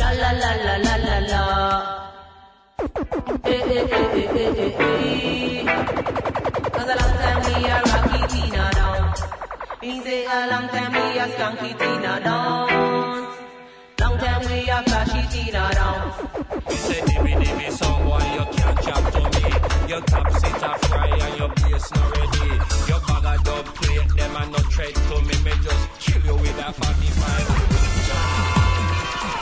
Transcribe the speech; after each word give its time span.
La 0.00 0.08
la 0.12 0.30
la 0.32 0.52
la 0.64 0.74
la 0.86 0.94
la 0.96 1.18
la. 1.30 1.42
Hey. 3.44 5.10
Cause 6.72 6.90
a 6.92 6.96
long 7.00 7.16
time 7.20 7.40
we 7.44 7.54
a 7.68 7.76
Rocky 7.84 8.20
Tina 8.32 8.64
down. 8.72 9.14
He 9.82 10.00
say 10.00 10.24
a 10.24 10.26
long 10.50 10.66
time 10.68 10.92
we 10.92 11.18
a 11.18 11.26
Skunky 11.28 11.70
Tina 11.78 12.12
down. 12.24 12.68
Long 14.00 14.16
time 14.18 14.42
we 14.48 14.70
are 14.70 14.82
Flashy 14.84 15.22
Tina 15.32 15.64
down. 15.74 16.00
He 16.68 16.76
say, 16.76 17.00
Dibby 17.02 17.32
Dibby 17.44 17.70
song, 17.70 18.00
why 18.08 18.24
you 18.34 18.44
can't 18.56 18.78
chat 18.80 19.02
to 19.12 19.20
me? 19.34 19.44
Your 19.86 20.00
top 20.00 20.26
seat 20.32 20.62
are 20.62 20.78
fry 20.78 21.08
and 21.08 21.38
your 21.38 21.50
bass 21.50 21.90
not 21.92 22.16
ready. 22.16 22.48
Your 22.88 23.00
bag 23.06 23.26
of 23.38 23.44
dub 23.44 23.66
plate, 23.76 24.08
them 24.16 24.36
a 24.36 24.46
not 24.46 24.66
tread 24.70 24.94
to 24.94 25.16
me. 25.28 25.34
Me 25.44 25.52
just 25.62 26.00
chill 26.00 26.22
you 26.24 26.36
with 26.36 26.58
a 26.58 26.72
45. 26.72 27.69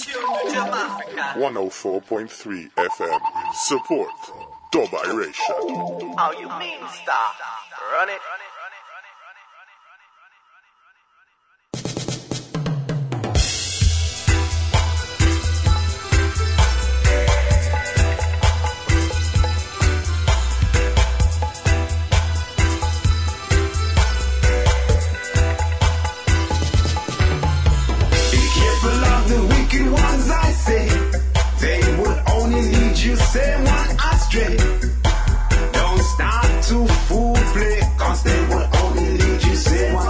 104.3 0.00 2.70
FM. 2.74 3.20
Support. 3.54 4.32
Dubai 4.72 5.12
Ratio. 5.18 5.56
How 6.16 6.30
oh, 6.30 6.38
you 6.38 6.48
mean, 6.58 6.78
star? 7.02 7.32
Run 7.92 8.08
it. 8.08 8.12
Run 8.12 8.40
it. 8.40 8.49
c'est 33.32 33.58
moi 33.58 33.82
Astray. 34.12 34.56
Don't 35.72 36.02
start 36.14 36.50
to 36.68 36.86
fool 37.06 37.36
play, 37.54 37.80
cause 37.98 38.22
they 38.22 38.40
will 38.50 38.68
only 38.82 39.18
lead 39.18 39.42
you, 39.44 39.54
c'est 39.54 39.90
moi 39.92 40.09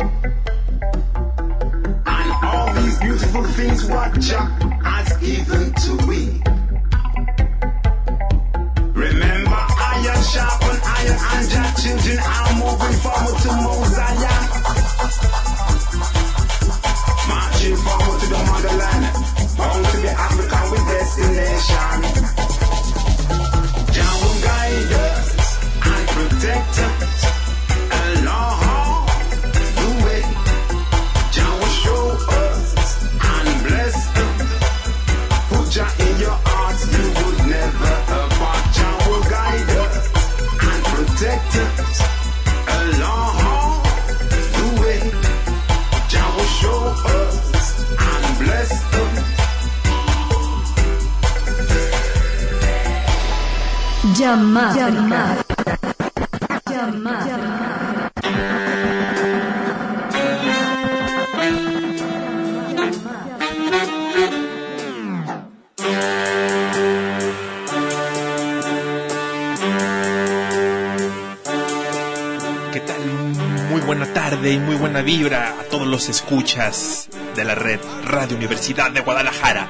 los 75.91 76.07
escuchas 76.07 77.09
de 77.35 77.43
la 77.43 77.53
red 77.53 77.79
Radio 78.05 78.37
Universidad 78.37 78.91
de 78.91 79.01
Guadalajara. 79.01 79.67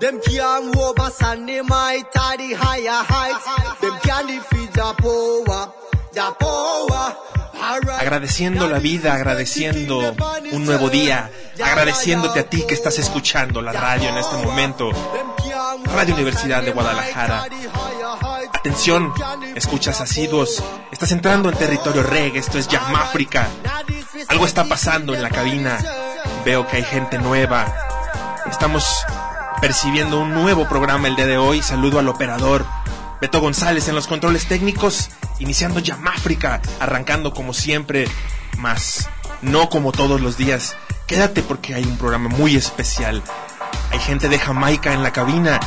Them 0.00 0.20
can't 0.20 0.76
over 0.76 1.10
Sunday 1.10 1.62
might 1.62 2.04
the 2.12 2.54
higher 2.54 3.02
heights. 3.08 3.80
Them 3.80 3.98
can't 4.02 4.26
defeat 4.28 4.72
the 4.74 4.92
power, 5.00 5.72
the 6.12 6.34
power. 6.38 7.16
Alright. 7.54 8.02
Agradeciendo 8.02 8.68
la 8.68 8.80
vida, 8.80 9.14
agradeciendo 9.14 10.14
un 10.52 10.66
nuevo 10.66 10.90
día, 10.90 11.30
agradeciéndote 11.64 12.40
a 12.40 12.50
ti 12.50 12.64
que 12.66 12.74
estás 12.74 12.98
escuchando 12.98 13.62
la 13.62 13.72
radio 13.72 14.10
en 14.10 14.18
este 14.18 14.36
momento. 14.36 14.90
Radio 15.86 16.14
Universidad 16.14 16.62
de 16.62 16.72
Guadalajara. 16.72 17.46
Atención, 18.54 19.12
escuchas 19.54 20.00
asiduos, 20.00 20.62
estás 20.90 21.12
entrando 21.12 21.50
en 21.50 21.56
territorio 21.56 22.02
reggae, 22.02 22.38
esto 22.38 22.58
es 22.58 22.66
Jam 22.68 22.94
África. 22.96 23.48
Algo 24.28 24.46
está 24.46 24.64
pasando 24.64 25.14
en 25.14 25.22
la 25.22 25.30
cabina, 25.30 25.78
veo 26.44 26.66
que 26.66 26.78
hay 26.78 26.84
gente 26.84 27.18
nueva. 27.18 27.72
Estamos 28.50 29.04
percibiendo 29.60 30.20
un 30.20 30.32
nuevo 30.32 30.68
programa 30.68 31.08
el 31.08 31.16
día 31.16 31.26
de 31.26 31.36
hoy. 31.36 31.62
Saludo 31.62 31.98
al 31.98 32.08
operador 32.08 32.64
Beto 33.20 33.40
González 33.40 33.88
en 33.88 33.94
los 33.94 34.06
controles 34.06 34.46
técnicos, 34.46 35.10
iniciando 35.38 35.80
Jam 35.84 36.06
África, 36.08 36.60
arrancando 36.80 37.32
como 37.32 37.54
siempre, 37.54 38.06
más 38.58 39.08
no 39.42 39.68
como 39.68 39.92
todos 39.92 40.20
los 40.20 40.36
días. 40.36 40.76
Quédate 41.06 41.42
porque 41.42 41.74
hay 41.74 41.84
un 41.84 41.98
programa 41.98 42.28
muy 42.28 42.56
especial. 42.56 43.22
Hay 43.90 43.98
gente 43.98 44.28
de 44.28 44.38
Jamaica 44.38 44.92
en 44.92 45.02
la 45.02 45.12
cabina. 45.12 45.60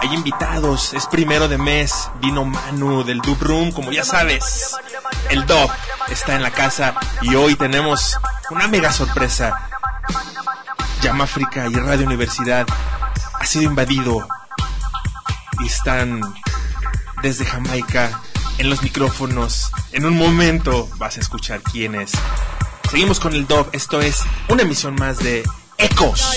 Hay 0.00 0.14
invitados, 0.14 0.94
es 0.94 1.06
primero 1.06 1.48
de 1.48 1.58
mes, 1.58 2.10
vino 2.20 2.44
Manu 2.44 3.04
del 3.04 3.20
Dub 3.20 3.38
Room, 3.40 3.72
como 3.72 3.90
ya 3.90 4.04
sabes. 4.04 4.76
El 5.28 5.44
Dub 5.46 5.70
está 6.08 6.36
en 6.36 6.42
la 6.42 6.50
casa 6.50 6.94
y 7.22 7.34
hoy 7.34 7.56
tenemos 7.56 8.16
una 8.50 8.68
mega 8.68 8.92
sorpresa. 8.92 9.68
Jam 11.02 11.20
África 11.20 11.66
y 11.68 11.74
Radio 11.74 12.06
Universidad 12.06 12.66
ha 13.38 13.44
sido 13.46 13.64
invadido 13.64 14.26
y 15.60 15.66
están 15.66 16.20
desde 17.22 17.44
Jamaica 17.44 18.20
en 18.58 18.70
los 18.70 18.82
micrófonos. 18.82 19.72
En 19.92 20.06
un 20.06 20.16
momento 20.16 20.88
vas 20.96 21.16
a 21.16 21.20
escuchar 21.20 21.60
quién 21.62 21.94
es. 21.94 22.12
Seguimos 22.90 23.20
con 23.20 23.34
el 23.34 23.46
Dub, 23.46 23.68
esto 23.72 24.00
es 24.00 24.22
una 24.48 24.62
emisión 24.62 24.94
más 24.94 25.18
de 25.18 25.44
Ecos. 25.76 26.36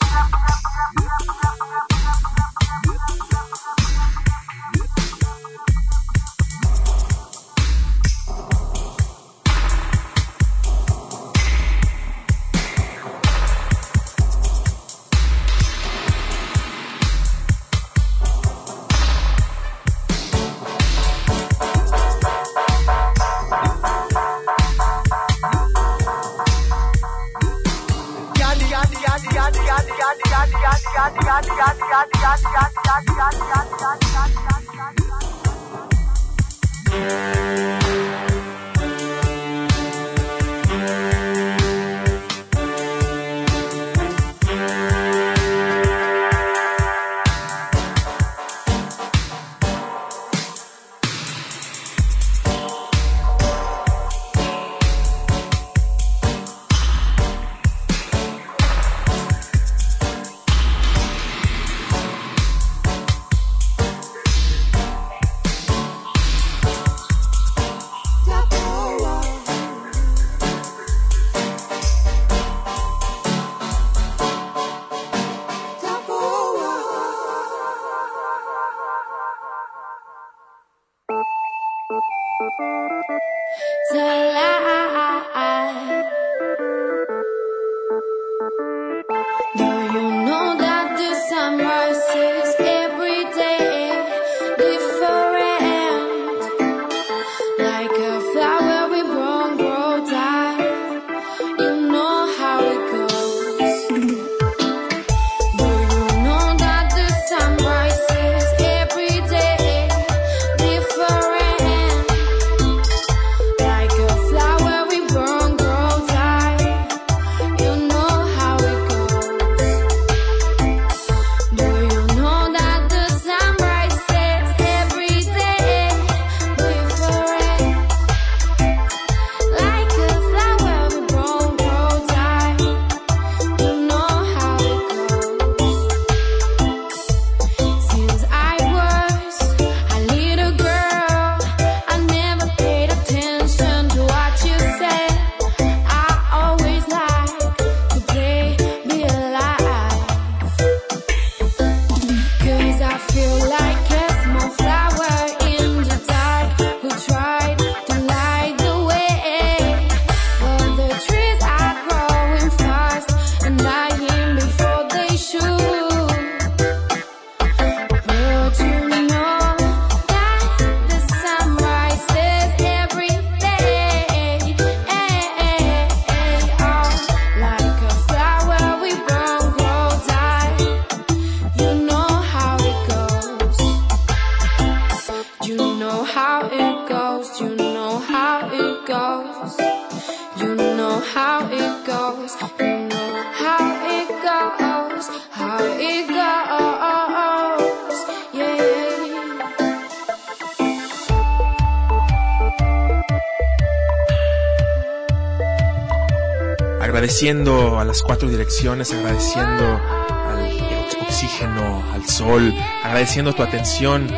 las 207.91 208.03
cuatro 208.03 208.29
direcciones, 208.29 208.93
agradeciendo 208.93 209.65
al 209.65 210.45
ox- 210.85 210.97
oxígeno, 211.01 211.83
al 211.93 212.07
sol, 212.07 212.55
agradeciendo 212.85 213.33
tu 213.33 213.43
atención. 213.43 214.09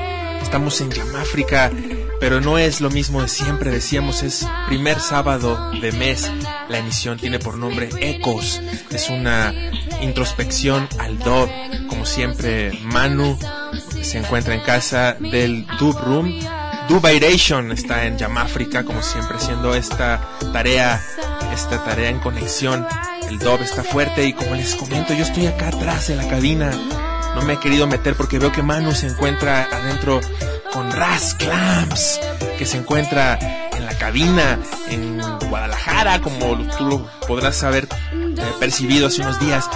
Estamos 0.43 0.79
en 0.81 0.91
Yamáfrica, 0.91 1.71
pero 2.19 2.39
no 2.39 2.59
es 2.59 2.81
lo 2.81 2.91
mismo 2.91 3.23
de 3.23 3.27
siempre, 3.27 3.71
decíamos, 3.71 4.21
es 4.21 4.47
primer 4.67 4.99
sábado 4.99 5.71
de 5.81 5.91
mes. 5.91 6.31
La 6.69 6.77
emisión 6.77 7.17
tiene 7.17 7.39
por 7.39 7.57
nombre 7.57 7.89
Ecos, 7.99 8.61
es 8.91 9.09
una 9.09 9.51
introspección 10.03 10.87
al 10.99 11.17
dub, 11.17 11.49
como 11.89 12.05
siempre 12.05 12.77
Manu 12.83 13.39
se 14.03 14.19
encuentra 14.19 14.53
en 14.53 14.61
casa 14.61 15.17
del 15.19 15.65
Dub 15.79 15.97
Room. 15.97 16.31
Dubairation 16.89 17.71
está 17.71 18.05
en 18.05 18.19
Yamáfrica, 18.19 18.83
como 18.83 19.01
siempre, 19.01 19.37
haciendo 19.37 19.73
esta 19.73 20.21
tarea, 20.51 21.01
esta 21.55 21.83
tarea 21.83 22.09
en 22.09 22.19
conexión. 22.19 22.85
El 23.33 23.39
dub 23.39 23.61
está 23.61 23.83
fuerte 23.83 24.27
y 24.27 24.33
como 24.33 24.53
les 24.53 24.75
comento, 24.75 25.11
yo 25.15 25.23
estoy 25.23 25.47
acá 25.47 25.69
atrás 25.69 26.07
de 26.07 26.15
la 26.15 26.27
cabina. 26.27 26.69
No 27.33 27.41
me 27.41 27.53
he 27.53 27.59
querido 27.59 27.87
meter 27.87 28.15
porque 28.15 28.37
veo 28.37 28.51
que 28.51 28.61
Manu 28.61 28.91
se 28.93 29.07
encuentra 29.07 29.63
adentro 29.71 30.21
con 30.71 30.91
Ras 30.91 31.33
Clams, 31.33 32.19
que 32.59 32.67
se 32.67 32.77
encuentra 32.77 33.39
en 33.75 33.87
la 33.87 33.97
cabina 33.97 34.59
en 34.87 35.19
Guadalajara, 35.49 36.21
como 36.21 36.57
tú 36.77 36.85
lo 36.85 37.07
podrás 37.27 37.63
haber 37.63 37.87
eh, 38.11 38.37
percibido 38.59 39.07
hace 39.07 39.21
unos 39.21 39.39
días. 39.39 39.67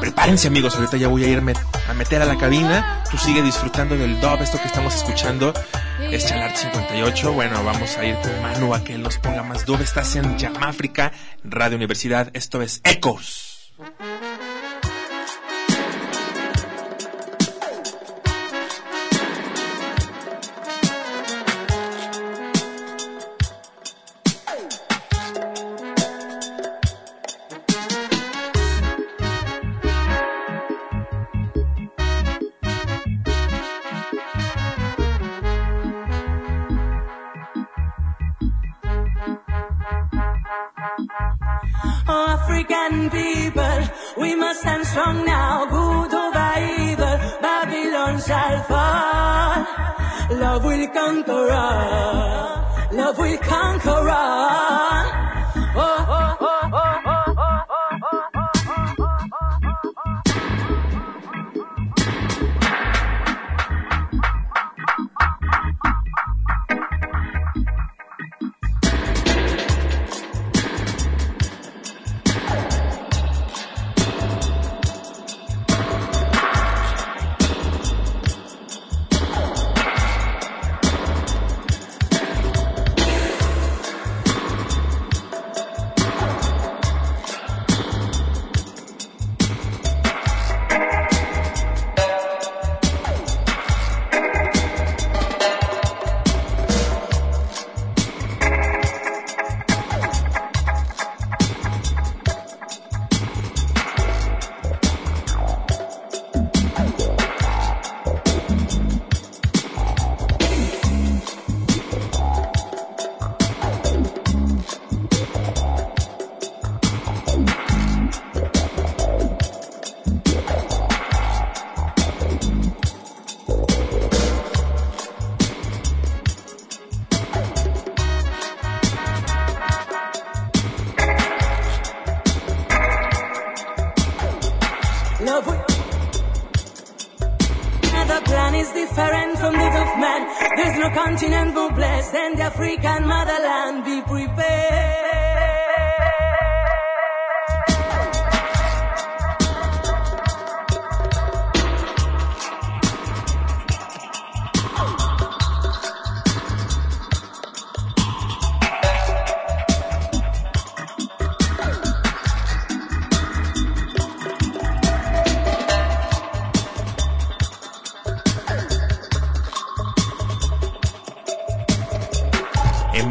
Prepárense 0.00 0.48
amigos, 0.48 0.74
ahorita 0.74 0.96
ya 0.96 1.08
voy 1.08 1.24
a 1.24 1.28
irme 1.28 1.54
a 1.88 1.94
meter 1.94 2.22
a 2.22 2.24
la 2.24 2.36
cabina. 2.36 3.02
Tú 3.10 3.18
sigue 3.18 3.42
disfrutando 3.42 3.96
del 3.96 4.20
dub, 4.20 4.40
esto 4.40 4.58
que 4.58 4.68
estamos 4.68 4.94
escuchando 4.94 5.52
es 6.00 6.26
Chalart 6.26 6.56
58. 6.56 7.32
Bueno, 7.32 7.64
vamos 7.64 7.96
a 7.96 8.04
ir 8.04 8.16
con 8.16 8.42
Manu 8.42 8.74
a 8.74 8.84
que 8.84 8.98
nos 8.98 9.18
ponga 9.18 9.42
más 9.42 9.64
dub. 9.64 9.80
Estás 9.80 10.16
en 10.16 10.38
Yamáfrica, 10.38 11.12
Radio 11.44 11.76
Universidad. 11.76 12.30
Esto 12.34 12.62
es 12.62 12.80
Ecos. 12.84 13.72
Strong 44.96 45.26
now. 45.26 45.66
Good 45.66 46.14
over 46.24 46.52
evil, 46.80 47.16
Babylon 47.42 48.18
shall 48.26 48.62
fall. 48.70 49.58
Love 50.42 50.64
will 50.64 50.88
conquer 50.88 51.52
all. 51.52 52.88
Love 52.92 53.18
will 53.18 53.38
conquer 53.38 54.08
all. 54.08 54.65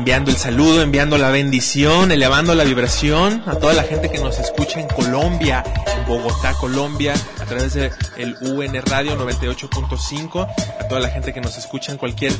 Enviando 0.06 0.30
el 0.30 0.38
saludo, 0.38 0.84
enviando 0.84 1.18
la 1.18 1.32
bendición, 1.32 2.12
elevando 2.12 2.54
la 2.54 2.64
vibración 2.64 3.42
a 3.48 3.56
toda 3.56 3.74
la 3.74 3.82
gente 3.82 4.12
que 4.12 4.20
nos 4.20 4.38
escucha 4.38 4.80
en 4.80 4.86
Colombia, 4.86 5.64
en 5.98 6.06
Bogotá, 6.06 6.54
Colombia, 6.54 7.16
a 7.42 7.46
través 7.46 7.74
de 7.74 7.92
el 8.16 8.36
UN 8.42 8.84
Radio 8.86 9.18
98.5, 9.18 10.48
a 10.80 10.88
toda 10.88 11.02
la 11.02 11.10
gente 11.10 11.34
que 11.34 11.42
nos 11.42 11.58
escucha 11.58 11.92
en 11.92 11.98
cualquier 11.98 12.32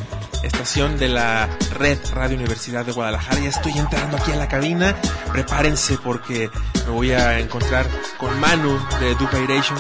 estación 0.44 1.00
de 1.00 1.08
la 1.08 1.50
red 1.74 1.98
Radio 2.14 2.38
Universidad 2.38 2.86
de 2.86 2.92
Guadalajara. 2.92 3.42
Ya 3.42 3.50
estoy 3.50 3.76
entrando 3.80 4.18
aquí 4.18 4.32
a 4.32 4.36
la 4.36 4.48
cabina, 4.48 4.96
prepárense 5.32 5.98
porque 5.98 6.52
me 6.86 6.92
voy 6.92 7.14
a 7.14 7.40
encontrar 7.40 7.88
con 8.20 8.40
Manu 8.40 8.78
de 9.00 9.16
Dupairation 9.16 9.80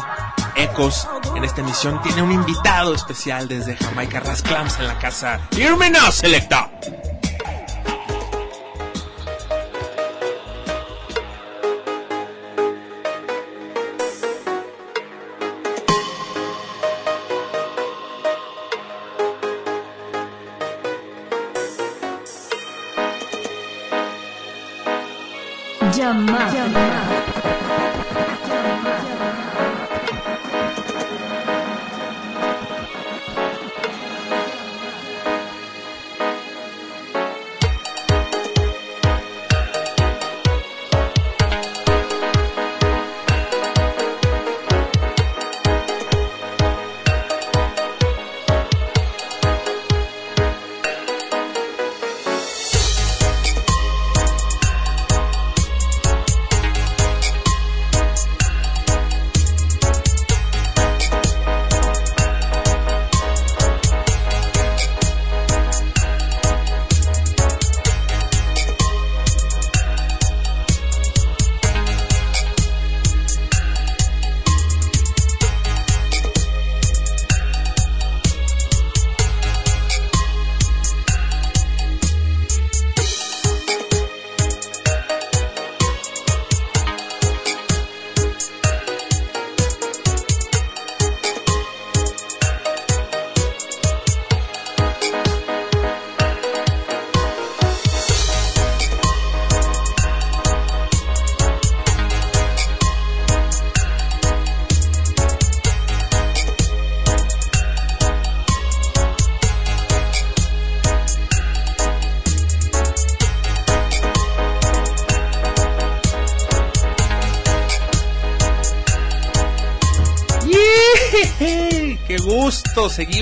Ecos 0.55 1.07
en 1.35 1.43
esta 1.43 1.61
emisión. 1.61 2.01
Tiene 2.01 2.23
un 2.23 2.31
invitado 2.31 2.95
especial 2.95 3.47
desde 3.47 3.75
Jamaica, 3.75 4.21
Ras 4.21 4.41
Clams 4.41 4.79
en 4.79 4.87
la 4.87 4.97
casa. 4.97 5.39
Hear 5.55 5.77
me 5.77 5.91
now, 5.91 6.11
selecta. 6.11 6.71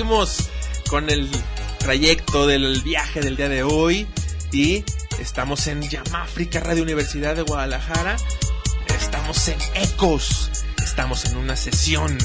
Seguimos 0.04 0.50
con 0.90 1.08
el 1.08 1.30
trayecto 1.78 2.46
del 2.46 2.82
viaje 2.82 3.22
del 3.22 3.36
día 3.36 3.48
de 3.48 3.62
hoy 3.62 4.06
y 4.52 4.84
estamos 5.18 5.66
en 5.66 5.80
Yamáfrica 5.80 6.60
Radio 6.60 6.82
Universidad 6.82 7.34
de 7.34 7.40
Guadalajara. 7.40 8.16
Estamos 9.00 9.48
en 9.48 9.56
Ecos. 9.74 10.50
Estamos 10.84 11.24
en 11.24 11.38
una 11.38 11.56
sesión. 11.56 12.18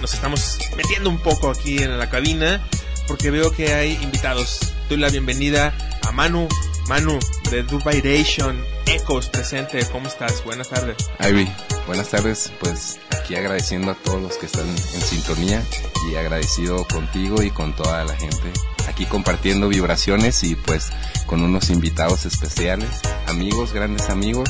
Nos 0.00 0.14
estamos 0.14 0.56
metiendo 0.76 1.10
un 1.10 1.18
poco 1.18 1.50
aquí 1.50 1.82
en 1.82 1.98
la 1.98 2.08
cabina 2.08 2.64
porque 3.08 3.32
veo 3.32 3.50
que 3.50 3.74
hay 3.74 3.98
invitados. 4.00 4.60
Doy 4.88 4.98
la 4.98 5.08
bienvenida 5.08 5.74
a 6.06 6.12
Manu. 6.12 6.46
Manu 6.86 7.18
de 7.50 7.64
Dubairation 7.64 8.64
Ecos 8.86 9.30
presente. 9.30 9.84
¿Cómo 9.90 10.06
estás? 10.06 10.44
Buenas 10.44 10.68
tardes. 10.68 10.96
Ivy, 11.18 11.50
buenas 11.88 12.08
tardes. 12.08 12.52
Pues 12.60 13.00
aquí 13.10 13.34
agradeciendo 13.34 13.90
a 13.90 13.94
todos 13.96 14.22
los 14.22 14.36
que 14.36 14.46
están 14.46 14.68
en 14.68 15.02
sintonía 15.02 15.64
y 16.10 16.16
agradecido 16.16 16.86
contigo 16.86 17.42
y 17.42 17.50
con 17.50 17.74
toda 17.74 18.04
la 18.04 18.14
gente. 18.16 18.52
Aquí 18.88 19.06
compartiendo 19.06 19.68
vibraciones 19.68 20.42
y 20.44 20.54
pues 20.54 20.90
con 21.26 21.42
unos 21.42 21.70
invitados 21.70 22.24
especiales, 22.24 22.88
amigos, 23.26 23.72
grandes 23.72 24.08
amigos. 24.08 24.48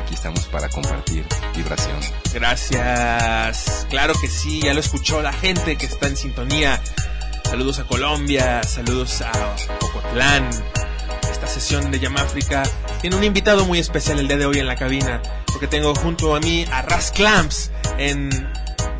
Aquí 0.00 0.14
estamos 0.14 0.46
para 0.46 0.68
compartir 0.68 1.26
vibración. 1.54 1.98
Gracias. 2.32 3.86
Claro 3.90 4.14
que 4.20 4.28
sí, 4.28 4.60
ya 4.62 4.72
lo 4.72 4.80
escuchó 4.80 5.20
la 5.20 5.32
gente 5.32 5.76
que 5.76 5.86
está 5.86 6.08
en 6.08 6.16
sintonía. 6.16 6.80
Saludos 7.44 7.80
a 7.80 7.84
Colombia, 7.84 8.62
saludos 8.62 9.20
a 9.20 9.56
Ocotlán. 9.80 10.48
Esta 11.30 11.46
sesión 11.46 11.90
de 11.90 11.98
Yamáfrica 12.00 12.62
tiene 13.00 13.16
un 13.16 13.24
invitado 13.24 13.66
muy 13.66 13.78
especial 13.78 14.18
el 14.18 14.28
día 14.28 14.38
de 14.38 14.46
hoy 14.46 14.58
en 14.58 14.66
la 14.66 14.76
cabina, 14.76 15.20
porque 15.46 15.66
tengo 15.66 15.94
junto 15.94 16.34
a 16.34 16.40
mí 16.40 16.64
a 16.72 16.82
Ras 16.82 17.10
Clamps 17.10 17.70
en 17.98 18.30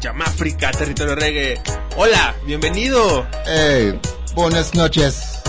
Yamáfrica, 0.00 0.72
territorio 0.72 1.14
reggae. 1.14 1.60
Hola, 1.96 2.34
bienvenido. 2.46 3.26
Hey, 3.44 3.98
buenas 4.34 4.74
noches. 4.74 5.42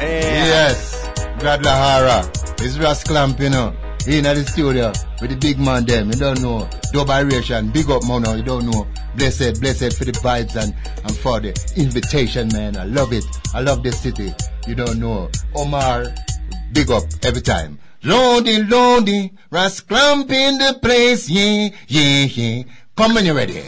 Eh, 0.00 0.44
Yes, 0.46 1.00
Guadalajara. 1.40 2.22
It's 2.60 2.78
Ras 2.78 3.02
Clamp, 3.04 3.40
you 3.40 3.50
know. 3.50 3.72
In 4.06 4.24
the 4.24 4.44
studio 4.44 4.92
with 5.22 5.30
the 5.30 5.36
big 5.36 5.58
man 5.58 5.86
them, 5.86 6.10
you 6.10 6.16
don't 6.18 6.40
know. 6.40 6.68
Dubiration, 6.92 7.70
big 7.70 7.90
up 7.90 8.04
mono, 8.04 8.34
you 8.34 8.42
don't 8.42 8.66
know. 8.70 8.86
Blessed, 9.16 9.60
blessed 9.60 9.96
for 9.96 10.04
the 10.04 10.12
vibes 10.12 10.56
and, 10.56 10.74
and 11.04 11.16
for 11.16 11.40
the 11.40 11.52
invitation, 11.76 12.48
man. 12.52 12.76
I 12.76 12.84
love 12.84 13.12
it. 13.14 13.24
I 13.54 13.60
love 13.60 13.82
this 13.82 13.98
city. 14.00 14.34
You 14.66 14.74
don't 14.74 14.98
know. 14.98 15.30
Omar, 15.56 16.06
big 16.72 16.90
up 16.90 17.04
every 17.22 17.40
time. 17.40 17.78
Lordy, 18.02 18.62
Lordy, 18.64 19.32
Ras 19.50 19.80
Clamp 19.80 20.30
in 20.30 20.58
the 20.58 20.78
place, 20.82 21.30
yeah, 21.30 21.70
yeah, 21.88 22.24
yeah. 22.26 22.62
Come 22.96 23.14
when 23.14 23.24
you're 23.24 23.34
ready. 23.34 23.62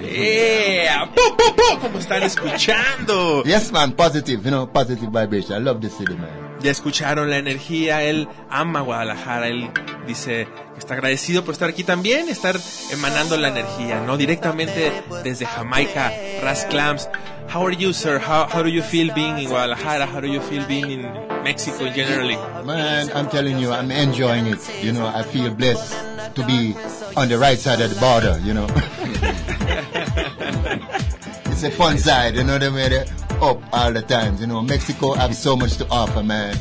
Yeah, 0.00 1.06
¡Pum, 1.14 1.36
pum, 1.36 1.54
pum! 1.56 1.80
¿Cómo 1.80 1.98
están 1.98 2.22
escuchando? 2.22 3.42
Yes, 3.44 3.70
man, 3.72 3.92
positive, 3.92 4.42
you 4.44 4.50
know, 4.50 4.66
positive 4.66 5.10
vibration. 5.10 5.54
I 5.54 5.58
love 5.60 5.80
this 5.80 5.96
city, 5.96 6.14
man. 6.14 6.51
Ya 6.62 6.70
escucharon 6.70 7.28
la 7.28 7.38
energía, 7.38 8.04
él 8.04 8.28
ama 8.48 8.80
Guadalajara, 8.80 9.48
él 9.48 9.68
dice 10.06 10.46
que 10.74 10.78
está 10.78 10.94
agradecido 10.94 11.44
por 11.44 11.54
estar 11.54 11.68
aquí 11.68 11.82
también, 11.82 12.28
estar 12.28 12.56
emanando 12.92 13.36
la 13.36 13.48
energía, 13.48 14.00
¿no? 14.00 14.16
Directamente 14.16 14.92
desde 15.24 15.44
Jamaica, 15.44 16.12
Ras 16.40 16.66
Clams. 16.70 17.08
How 17.52 17.66
are 17.66 17.76
you, 17.76 17.92
sir? 17.92 18.18
How, 18.18 18.46
how 18.48 18.62
do 18.62 18.68
you 18.68 18.82
feel 18.82 19.12
being 19.12 19.38
in 19.38 19.48
Guadalajara? 19.48 20.06
How 20.06 20.20
do 20.20 20.28
you 20.28 20.40
feel 20.40 20.64
being 20.66 20.90
in 20.90 21.02
Mexico 21.42 21.90
generally? 21.90 22.36
Man, 22.64 23.10
I'm 23.12 23.28
telling 23.28 23.58
you, 23.58 23.72
I'm 23.72 23.90
enjoying 23.90 24.46
it. 24.46 24.60
You 24.82 24.92
know, 24.92 25.06
I 25.06 25.24
feel 25.24 25.52
blessed 25.52 25.92
to 26.36 26.46
be 26.46 26.76
on 27.16 27.28
the 27.28 27.38
right 27.38 27.58
side 27.58 27.80
of 27.80 27.92
the 27.92 28.00
border, 28.00 28.38
you 28.44 28.54
know. 28.54 28.66
it's 31.50 31.64
a 31.64 31.70
fun 31.72 31.98
side, 31.98 32.36
you 32.36 32.44
know, 32.44 32.58
they 32.58 32.70
made 32.70 32.92
it 32.92 33.10
up 33.42 33.60
all 33.72 33.92
the 33.92 34.02
times. 34.02 34.40
You 34.40 34.46
know, 34.46 34.62
Mexico 34.62 35.14
have 35.14 35.34
so 35.34 35.56
much 35.56 35.76
to 35.76 35.88
offer, 35.90 36.22
man. 36.22 36.56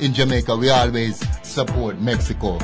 In 0.00 0.12
Jamaica, 0.12 0.56
we 0.56 0.70
always 0.70 1.24
support 1.42 2.00
Mexico. 2.00 2.58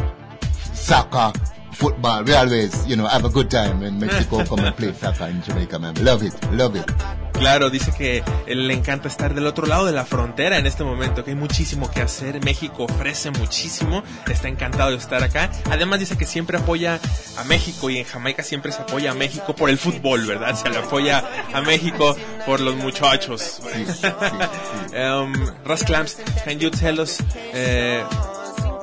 Soccer, 0.75 1.33
football, 1.73 2.25
we 2.25 2.35
always, 2.35 2.87
you 2.87 2.97
know, 2.97 3.07
have 3.07 3.25
a 3.25 3.31
good 3.31 3.51
time 3.51 3.81
when 3.81 3.99
Mexico 3.99 4.45
come 4.49 4.61
and 4.61 4.77
play 4.77 4.93
soccer 4.93 5.27
in 5.27 5.43
Jamaica, 5.43 5.79
man. 5.79 5.95
Love 6.05 6.23
it, 6.23 6.53
love 6.53 6.77
it. 6.77 6.91
Claro, 7.33 7.71
dice 7.71 7.93
que 7.93 8.23
le 8.47 8.73
encanta 8.73 9.09
estar 9.09 9.35
del 9.35 9.47
otro 9.47 9.67
lado 9.67 9.85
de 9.85 9.91
la 9.91 10.05
frontera 10.05 10.59
en 10.59 10.67
este 10.67 10.85
momento, 10.85 11.25
que 11.25 11.31
hay 11.31 11.37
muchísimo 11.37 11.91
que 11.91 12.01
hacer. 12.01 12.45
México 12.45 12.85
ofrece 12.85 13.33
muchísimo, 13.33 14.05
está 14.31 14.47
encantado 14.47 14.91
de 14.91 14.99
estar 14.99 15.25
acá. 15.25 15.51
Además 15.69 15.99
dice 15.99 16.17
que 16.17 16.25
siempre 16.25 16.59
apoya 16.59 17.01
a 17.37 17.45
México 17.45 17.91
y 17.91 17.99
en 17.99 18.05
Jamaica 18.05 18.45
siempre 18.45 18.71
se 18.71 18.83
apoya 18.83 19.11
a 19.11 19.15
México 19.15 19.57
por 19.57 19.71
el 19.71 19.79
fútbol, 19.79 20.25
¿verdad? 20.25 20.55
Se 20.55 20.71
le 20.71 20.79
apoya 20.79 21.25
a 21.53 21.61
México 21.63 22.17
por 22.47 22.61
los 22.61 22.77
muchachos. 22.77 23.61
um, 24.95 25.33
Russ 25.65 25.83
Clamps, 25.83 26.19
can 26.45 26.61
you 26.61 26.71
tell 26.71 27.01
us 27.01 27.21
uh, 27.21 28.32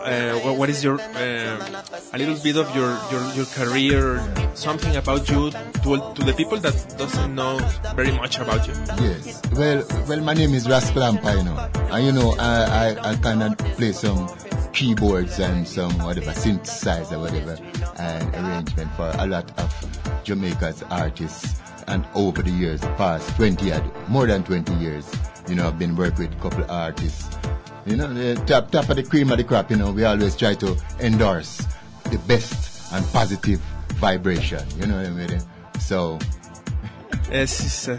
uh, 0.04 0.54
what, 0.54 0.70
is 0.70 0.84
your 0.84 1.00
uh, 1.00 1.84
a 2.14 2.18
little 2.18 2.36
bit 2.42 2.56
of 2.58 2.74
your, 2.76 2.98
your, 3.12 3.34
your 3.34 3.46
career, 3.46 4.22
something 4.54 4.96
about 4.96 5.30
you 5.30 5.52
to, 5.52 6.14
to 6.16 6.24
the 6.24 6.34
people 6.36 6.58
that 6.58 6.96
doesn't 6.98 7.36
know 7.36 7.58
very 7.96 8.12
much 8.12 8.38
about 8.40 8.68
you? 8.68 8.74
Yes. 9.04 9.42
Well, 9.54 9.86
well, 10.08 10.22
my 10.22 10.34
name 10.34 10.54
is 10.54 10.68
Ras 10.68 10.92
Clampa, 10.92 11.38
you 11.38 11.44
know. 11.44 11.70
And 11.94 12.06
you 12.06 12.12
know, 12.12 12.36
I, 12.40 12.96
I, 12.96 13.12
I 13.12 13.16
kind 13.18 13.44
of 13.44 13.58
play 13.78 13.92
some 13.92 14.28
keyboards 14.74 15.40
and 15.40 15.68
some 15.68 15.92
whatever, 16.00 16.32
synthesizer, 16.32 17.20
whatever, 17.20 17.58
and 17.98 18.36
arrangement 18.36 18.92
for 18.94 19.12
a 19.18 19.28
lot 19.28 19.50
of 19.60 20.24
Jamaica's 20.24 20.84
artists. 20.90 21.60
And 21.88 22.06
over 22.14 22.44
the 22.44 22.52
years, 22.52 22.82
the 22.82 22.94
past 22.94 23.36
20, 23.36 23.72
more 24.08 24.28
than 24.28 24.44
20 24.44 24.74
years, 24.76 25.12
you 25.48 25.56
know, 25.56 25.68
I've 25.68 25.80
been 25.80 25.96
working 25.96 26.30
with 26.30 26.38
a 26.38 26.42
couple 26.42 26.64
of 26.64 26.70
artists. 26.70 27.39
You 27.86 27.96
know, 27.96 28.14
the 28.14 28.36
top, 28.46 28.72
top 28.72 28.90
of 28.90 28.98
the 28.98 29.04
cream 29.04 29.32
of 29.32 29.38
the 29.38 29.44
crop, 29.44 29.72
you 29.72 29.78
know, 29.78 29.92
we 29.92 30.04
always 30.04 30.36
try 30.36 30.54
to 30.56 30.78
endorse 31.00 31.66
the 32.12 32.18
best 32.28 32.92
and 32.94 33.06
positive 33.14 33.60
vibration, 33.96 34.64
you 34.80 34.86
know 34.88 34.98
what 34.98 35.06
I 35.06 35.10
mean? 35.10 35.42
So, 35.80 36.20
Es, 37.32 37.88
eh, 37.88 37.98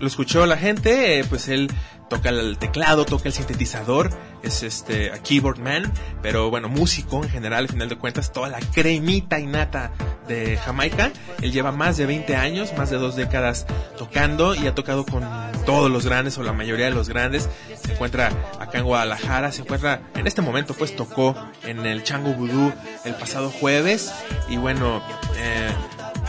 lo 0.00 0.06
escuchó 0.06 0.46
la 0.46 0.56
gente, 0.56 1.18
eh, 1.18 1.24
pues 1.24 1.48
él 1.48 1.70
toca 2.08 2.28
el 2.28 2.58
teclado, 2.58 3.04
toca 3.04 3.28
el 3.28 3.32
sintetizador, 3.32 4.10
es 4.42 4.62
este 4.62 5.12
a 5.12 5.18
keyboard 5.18 5.58
man, 5.58 5.92
pero 6.20 6.50
bueno, 6.50 6.68
músico 6.68 7.22
en 7.22 7.30
general, 7.30 7.60
al 7.60 7.68
final 7.68 7.88
de 7.88 7.96
cuentas, 7.96 8.32
toda 8.32 8.48
la 8.48 8.60
cremita 8.60 9.38
innata 9.38 9.92
de 10.28 10.56
Jamaica. 10.56 11.10
Él 11.40 11.52
lleva 11.52 11.72
más 11.72 11.96
de 11.96 12.06
20 12.06 12.36
años, 12.36 12.72
más 12.76 12.90
de 12.90 12.98
dos 12.98 13.16
décadas 13.16 13.66
tocando 13.96 14.54
y 14.54 14.66
ha 14.66 14.74
tocado 14.74 15.04
con 15.04 15.24
todos 15.64 15.90
los 15.90 16.06
grandes 16.06 16.38
o 16.38 16.42
la 16.42 16.52
mayoría 16.52 16.86
de 16.86 16.92
los 16.92 17.08
grandes. 17.08 17.48
Se 17.80 17.92
encuentra 17.92 18.32
acá 18.58 18.78
en 18.78 18.84
Guadalajara, 18.84 19.52
se 19.52 19.62
encuentra 19.62 20.02
en 20.14 20.26
este 20.26 20.42
momento, 20.42 20.74
pues 20.74 20.94
tocó 20.96 21.36
en 21.64 21.86
el 21.86 22.02
Chango 22.04 22.32
Voodoo 22.32 22.72
el 23.04 23.14
pasado 23.14 23.50
jueves 23.50 24.12
y 24.48 24.56
bueno, 24.56 25.02
eh, 25.36 25.70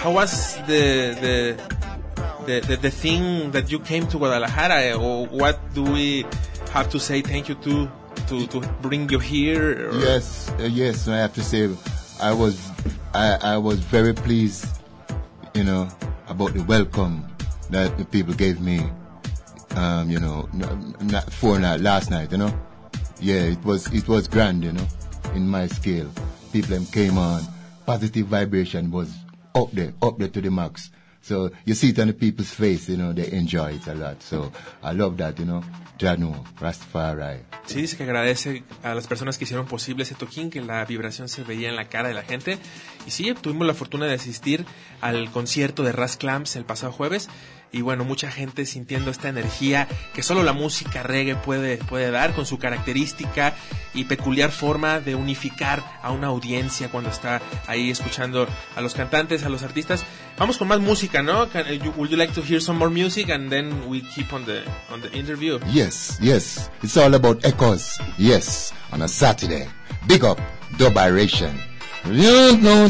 how 0.04 0.13
was 0.13 0.60
the, 0.67 1.15
the 1.15 1.58
the, 2.45 2.62
the, 2.62 2.78
the 2.78 2.91
thing 2.91 3.52
that 3.52 3.67
you 3.67 3.80
came 3.80 4.06
to 4.08 4.17
Guadalajara, 4.17 4.84
eh, 4.84 4.93
or 4.93 5.28
what 5.30 5.58
do 5.73 5.84
we 5.84 6.26
have 6.73 6.89
to 6.89 6.99
say 6.99 7.21
thank 7.21 7.47
you 7.47 7.56
to 7.56 7.89
to, 8.27 8.47
to 8.47 8.59
bring 8.81 9.09
you 9.09 9.19
here? 9.19 9.89
or- 9.89 9.99
Yes, 9.99 10.49
uh, 10.59 10.63
yes. 10.63 11.07
I 11.07 11.17
have 11.17 11.33
to 11.33 11.43
say, 11.43 11.69
I 12.21 12.33
was, 12.33 12.59
I, 13.13 13.38
I 13.41 13.57
was 13.57 13.79
very 13.79 14.13
pleased, 14.13 14.65
you 15.53 15.63
know, 15.63 15.88
about 16.27 16.53
the 16.53 16.63
welcome 16.63 17.25
that 17.69 17.97
the 17.97 18.05
people 18.05 18.33
gave 18.33 18.59
me. 18.62 18.81
Um, 19.75 20.07
you 20.09 20.19
know, 20.19 20.47
not 21.01 21.33
for 21.33 21.57
night, 21.57 21.79
last 21.81 22.12
night, 22.12 22.31
you 22.31 22.38
know. 22.38 22.53
Yeah, 23.19 23.41
it 23.41 23.63
was, 23.65 23.91
it 23.91 24.07
was 24.07 24.27
grand, 24.27 24.63
you 24.63 24.71
know, 24.71 24.86
in 25.33 25.47
my 25.47 25.65
scale. 25.65 26.12
People 26.51 26.86
came 26.91 27.17
on, 27.17 27.41
positive 27.86 28.27
vibration 28.27 28.91
was 28.91 29.12
up 29.55 29.71
there, 29.71 29.91
up 30.03 30.19
there 30.19 30.27
to 30.27 30.41
the 30.41 30.51
max. 30.51 30.91
So 31.23 31.51
you 31.65 31.73
see 31.73 31.89
it 31.89 31.99
on 31.99 32.07
the 32.07 32.13
people's 32.13 32.51
face, 32.51 32.89
you 32.89 32.97
know, 32.97 33.13
they 33.13 33.31
enjoy 33.31 33.75
it 33.75 33.88
a 33.88 33.95
lot. 33.95 34.21
So 34.21 34.51
I 34.83 34.91
love 34.91 35.15
that, 35.17 35.39
you 35.39 35.45
know. 35.45 35.63
Janu, 35.97 36.43
Rastafari. 36.59 37.43
Sí, 37.65 37.81
dice 37.81 37.95
que 37.95 38.03
agradece 38.03 38.63
a 38.83 38.93
las 38.93 39.07
personas 39.07 39.38
que 39.38 39.45
hicieron 39.45 39.67
posible 39.67 40.03
ese 40.03 40.15
toquín, 40.15 40.49
que 40.49 40.59
la 40.59 40.83
vibración 40.83 41.29
se 41.29 41.43
veía 41.43 41.69
en 41.69 41.77
la 41.77 41.88
cara 41.88 42.09
de 42.09 42.13
la 42.13 42.23
gente. 42.23 42.57
Y 43.07 43.12
sí, 43.12 43.33
tuvimos 43.39 43.65
la 43.65 43.73
fortuna 43.73 44.05
de 44.05 44.15
asistir 44.15 44.65
al 44.99 45.31
concierto 45.31 45.83
de 45.83 45.93
Ras 45.93 46.17
Clamps 46.17 46.57
el 46.57 46.65
pasado 46.65 46.91
jueves. 46.91 47.29
Y 47.71 47.81
bueno, 47.81 48.03
mucha 48.03 48.29
gente 48.29 48.65
sintiendo 48.67 49.09
esta 49.09 49.29
energía 49.29 49.88
que 50.13 50.21
solo 50.21 50.43
la 50.43 50.53
música 50.53 51.01
reggae 51.01 51.36
puede, 51.36 51.77
puede 51.77 52.12
dar 52.12 52.33
con 52.33 52.45
su 52.45 52.59
característica 52.59 53.55
y 53.95 54.03
peculiar 54.03 54.51
forma 54.51 54.99
de 54.99 55.15
unificar 55.15 55.83
a 56.03 56.12
una 56.12 56.27
audiencia 56.27 56.89
cuando 56.89 57.09
está 57.09 57.41
ahí 57.65 57.89
escuchando 57.89 58.47
a 58.75 58.81
los 58.81 58.93
cantantes, 58.93 59.43
a 59.43 59.49
los 59.49 59.63
artistas. 59.63 60.05
Vamos 60.37 60.57
con 60.57 60.67
más 60.67 60.79
música, 60.79 61.21
¿no? 61.21 61.47
Can- 61.49 61.67
eh, 61.67 61.79
you- 61.83 61.91
would 61.95 62.09
you 62.09 62.17
like 62.17 62.33
to 62.33 62.41
hear 62.41 62.59
some 62.59 62.77
more 62.79 62.89
music 62.91 63.29
and 63.29 63.49
then 63.51 63.87
we 63.87 64.01
keep 64.01 64.33
on 64.33 64.43
the 64.45 64.61
on 64.91 64.99
the 65.01 65.09
interview? 65.17 65.59
Yes, 65.71 66.17
yes. 66.21 66.69
It's 66.81 66.97
all 66.97 67.13
about 67.13 67.45
echoes. 67.45 67.99
Yes, 68.17 68.73
on 68.91 69.01
a 69.03 69.07
Saturday. 69.07 69.67
Big 70.07 70.23
up, 70.23 70.39
Dubiration. 70.77 71.55
You 72.11 72.57
know, 72.57 72.89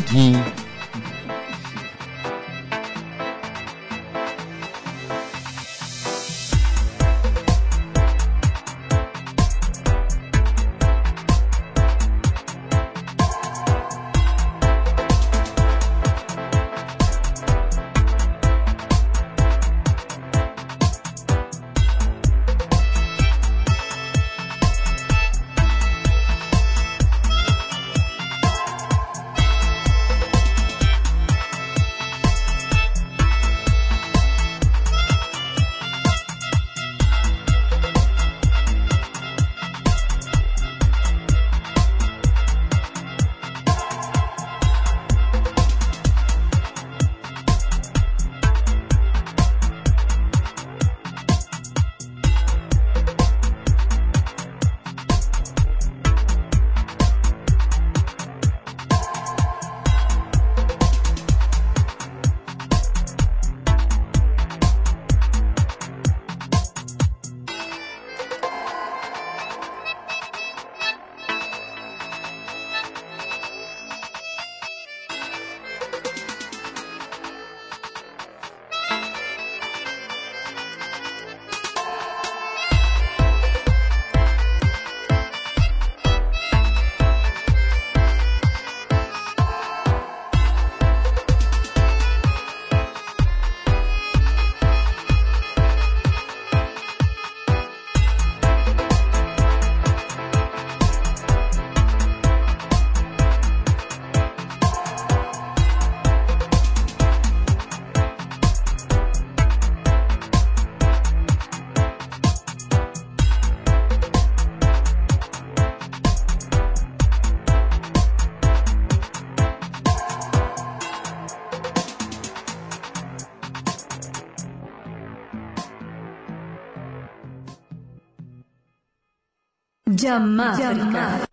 Llamada. 130.03 131.32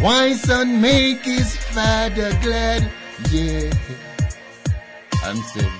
Why 0.00 0.34
son 0.34 0.80
make 0.80 1.24
his 1.24 1.56
father 1.56 2.30
glad? 2.42 2.88
Yeah, 3.30 3.70
I'm 5.24 5.36
saying, 5.36 5.72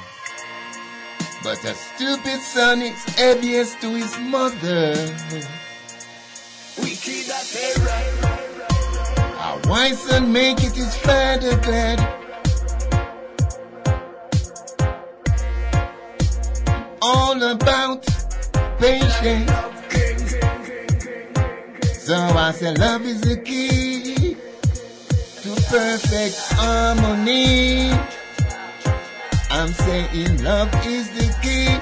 But 1.44 1.62
a 1.64 1.74
stupid 1.74 2.40
son 2.40 2.82
is 2.82 3.04
obvious 3.20 3.74
to 3.76 3.90
his 3.90 4.18
mother. 4.18 4.94
Wicked 6.78 7.30
as 7.30 7.54
a 7.56 7.80
right. 7.84 8.46
A 9.38 9.68
wise 9.68 10.00
son 10.02 10.32
make 10.32 10.64
it 10.64 10.74
his 10.74 10.96
father 10.96 11.56
glad. 11.58 12.00
All 17.02 17.42
about 17.42 18.04
patience. 18.78 19.50
So 21.98 22.16
I 22.16 22.52
say 22.52 22.72
love 22.74 23.04
is 23.04 23.20
the 23.20 23.36
key 23.44 23.85
perfect 25.68 26.36
harmony. 26.52 27.90
I'm 29.50 29.72
saying 29.72 30.42
love 30.42 30.72
is 30.86 31.08
the 31.10 31.26
key. 31.42 31.80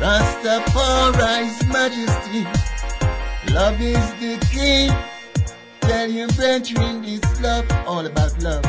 Rastafari's 0.00 1.66
majesty. 1.66 2.44
Love 3.52 3.80
is 3.80 4.14
the 4.20 4.38
key. 4.52 4.90
Tell 5.80 6.10
your 6.10 6.28
brethren 6.28 7.04
it's 7.04 7.40
love, 7.40 7.66
all 7.86 8.06
about 8.06 8.42
love. 8.42 8.64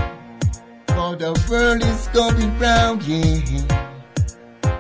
For 0.88 1.16
the 1.16 1.34
world 1.50 1.84
is 1.84 2.08
going 2.08 2.58
round, 2.60 3.04
yeah. 3.04 3.86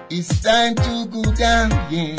It's 0.10 0.41
time 0.41 0.75
to 0.75 1.06
go 1.08 1.23
down, 1.34 1.69
yeah. 1.91 2.15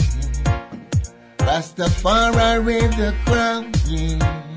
Rastafari 1.38 2.64
wave 2.64 2.96
the 2.96 3.14
crown, 3.24 3.72
yeah. 3.87 4.49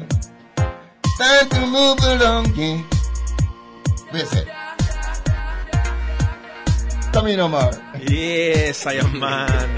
Time 1.17 1.49
to 1.49 1.67
move 1.67 1.99
along, 2.03 2.55
yeah. 2.55 2.81
Listen. 4.11 4.45
Come 7.11 7.27
in, 7.27 7.39
Omar. 7.39 7.71
Yes, 8.09 8.87
I 8.87 8.99
am 8.99 9.19
man. 9.19 9.69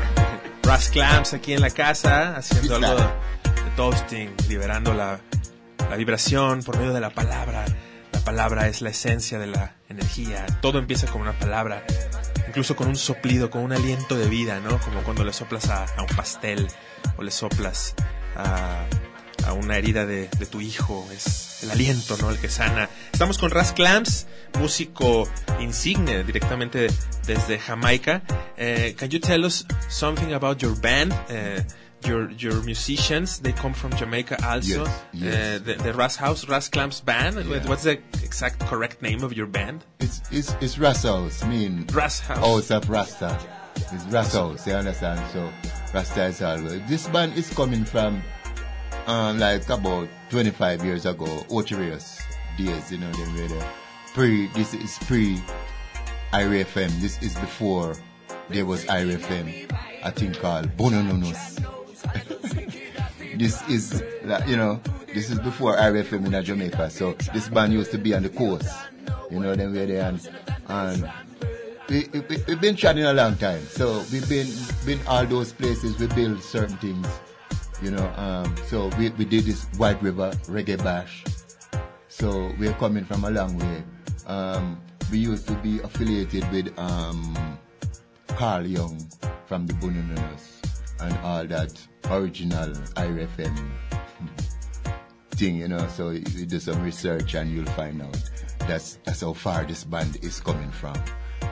Ras 0.63 0.89
Clamps 0.89 1.33
aquí 1.33 1.53
en 1.53 1.61
la 1.61 1.69
casa, 1.69 2.37
haciendo 2.37 2.77
algo 2.77 2.95
de 2.95 3.71
toasting, 3.75 4.33
liberando 4.47 4.93
la, 4.93 5.19
la 5.89 5.95
vibración 5.97 6.63
por 6.63 6.77
medio 6.77 6.93
de 6.93 7.01
la 7.01 7.09
palabra. 7.09 7.65
La 8.13 8.19
palabra 8.21 8.67
es 8.67 8.81
la 8.81 8.91
esencia 8.91 9.37
de 9.37 9.47
la 9.47 9.75
energía. 9.89 10.45
Todo 10.61 10.79
empieza 10.79 11.07
con 11.07 11.21
una 11.21 11.37
palabra, 11.37 11.83
incluso 12.47 12.77
con 12.77 12.87
un 12.87 12.95
soplido, 12.95 13.49
con 13.49 13.61
un 13.61 13.73
aliento 13.73 14.15
de 14.15 14.29
vida, 14.29 14.61
¿no? 14.61 14.79
Como 14.79 15.01
cuando 15.03 15.25
le 15.25 15.33
soplas 15.33 15.69
a, 15.69 15.83
a 15.83 16.01
un 16.01 16.15
pastel 16.15 16.67
o 17.17 17.23
le 17.23 17.31
soplas 17.31 17.93
a, 18.37 18.85
a 19.45 19.53
una 19.53 19.77
herida 19.77 20.05
de, 20.05 20.27
de, 20.27 20.45
tu 20.45 20.61
hijo. 20.61 21.07
Es 21.11 21.63
el 21.63 21.71
aliento, 21.71 22.17
¿no? 22.17 22.29
El 22.29 22.37
que 22.37 22.49
sana. 22.49 22.89
Estamos 23.11 23.37
con 23.37 23.51
Ras 23.51 23.73
Clamps, 23.73 24.27
músico 24.59 25.27
insigne 25.59 26.23
directamente 26.23 26.87
desde 27.25 27.59
Jamaica. 27.59 28.23
Uh, 28.57 28.95
can 28.97 29.09
you 29.09 29.19
tell 29.19 29.45
us 29.45 29.65
something 29.89 30.33
about 30.33 30.61
your 30.61 30.75
band? 30.79 31.13
Uh, 31.29 31.61
your 32.05 32.29
your 32.31 32.61
musicians 32.63 33.39
they 33.39 33.51
come 33.51 33.73
from 33.73 33.91
Jamaica 33.95 34.37
also. 34.45 34.83
Yes, 34.83 35.03
yes. 35.13 35.33
Uh, 35.33 35.63
the, 35.63 35.73
the 35.83 35.93
Ras 35.93 36.15
House 36.15 36.47
Ras 36.47 36.69
Clamps 36.69 37.01
band. 37.01 37.45
Yeah. 37.45 37.67
What's 37.67 37.83
the 37.83 37.99
exact 38.23 38.59
correct 38.59 39.01
name 39.01 39.23
of 39.23 39.33
your 39.33 39.47
band? 39.47 39.85
It's 39.99 40.21
it's 40.31 40.55
it's 40.61 40.77
Ras 40.77 41.03
House. 41.03 41.43
I 41.43 41.49
mean 41.49 41.87
Ras 41.91 42.19
House. 42.19 42.37
House 42.37 42.71
of 42.71 42.89
Rasta. 42.89 43.39
It's 43.75 44.05
Ras 44.05 44.33
House. 44.33 44.67
You 44.67 44.73
understand? 44.73 45.19
So 45.33 45.49
Rasta 45.93 46.25
is 46.25 46.41
all. 46.41 46.57
This 46.87 47.07
band 47.07 47.33
is 47.33 47.49
coming 47.53 47.85
from 47.85 48.21
um, 49.07 49.39
like 49.39 49.67
about 49.69 50.07
25 50.29 50.83
years 50.85 51.05
ago, 51.05 51.25
Ocherius 51.49 52.21
days. 52.57 52.91
You 52.91 52.99
know, 52.99 53.11
made 53.33 53.51
a 53.51 53.67
pre. 54.13 54.47
This 54.47 54.73
is 54.73 54.97
pre 54.99 55.41
IRFM. 56.33 56.89
This 57.01 57.21
is 57.21 57.35
before 57.35 57.95
there 58.49 58.65
was 58.65 58.85
IRFM. 58.85 59.71
I 60.03 60.11
think 60.11 60.39
called 60.39 60.67
Bonononos. 60.77 61.61
this 63.37 63.67
is, 63.67 64.03
you 64.47 64.55
know, 64.55 64.79
this 65.13 65.29
is 65.29 65.39
before 65.39 65.75
RFM 65.77 66.31
in 66.33 66.43
Jamaica. 66.43 66.89
So 66.89 67.13
this 67.33 67.49
band 67.49 67.73
used 67.73 67.91
to 67.91 67.97
be 67.97 68.13
on 68.13 68.23
the 68.23 68.29
coast. 68.29 68.69
You 69.31 69.39
know, 69.39 69.55
then 69.55 69.73
we're 69.73 69.87
there 69.87 70.09
and, 70.09 70.29
and 70.67 71.11
we, 71.89 72.07
we, 72.13 72.37
we've 72.47 72.61
been 72.61 72.75
chatting 72.75 73.03
a 73.03 73.13
long 73.13 73.35
time. 73.37 73.61
So 73.65 74.03
we've 74.11 74.27
been, 74.29 74.47
been 74.85 74.99
all 75.07 75.25
those 75.25 75.53
places, 75.53 75.97
we 75.97 76.07
build 76.07 76.43
certain 76.43 76.77
things. 76.77 77.07
You 77.81 77.91
know, 77.91 78.13
um, 78.15 78.55
so 78.67 78.89
we, 78.97 79.09
we 79.09 79.25
did 79.25 79.43
this 79.45 79.65
White 79.77 80.01
River 80.01 80.31
Reggae 80.45 80.81
Bash. 80.83 81.23
So 82.07 82.51
we're 82.57 82.73
coming 82.73 83.03
from 83.03 83.25
a 83.25 83.29
long 83.29 83.57
way. 83.57 83.83
Um, 84.27 84.81
we 85.11 85.19
used 85.19 85.47
to 85.47 85.53
be 85.55 85.79
affiliated 85.81 86.49
with 86.51 86.77
um, 86.79 87.59
Carl 88.27 88.65
Young 88.65 88.97
from 89.45 89.67
the 89.67 89.73
Bonononos 89.73 90.55
and 91.01 91.17
all 91.19 91.45
that 91.45 91.79
original 92.09 92.69
IRFM 92.95 93.69
thing, 95.31 95.57
you 95.57 95.67
know. 95.67 95.85
So 95.89 96.11
you 96.11 96.45
do 96.45 96.59
some 96.59 96.81
research 96.83 97.35
and 97.35 97.51
you'll 97.51 97.65
find 97.65 98.01
out 98.01 98.17
that's 98.59 98.99
that's 99.03 99.21
how 99.21 99.33
far 99.33 99.65
this 99.65 99.83
band 99.83 100.17
is 100.23 100.39
coming 100.39 100.71
from. 100.71 100.95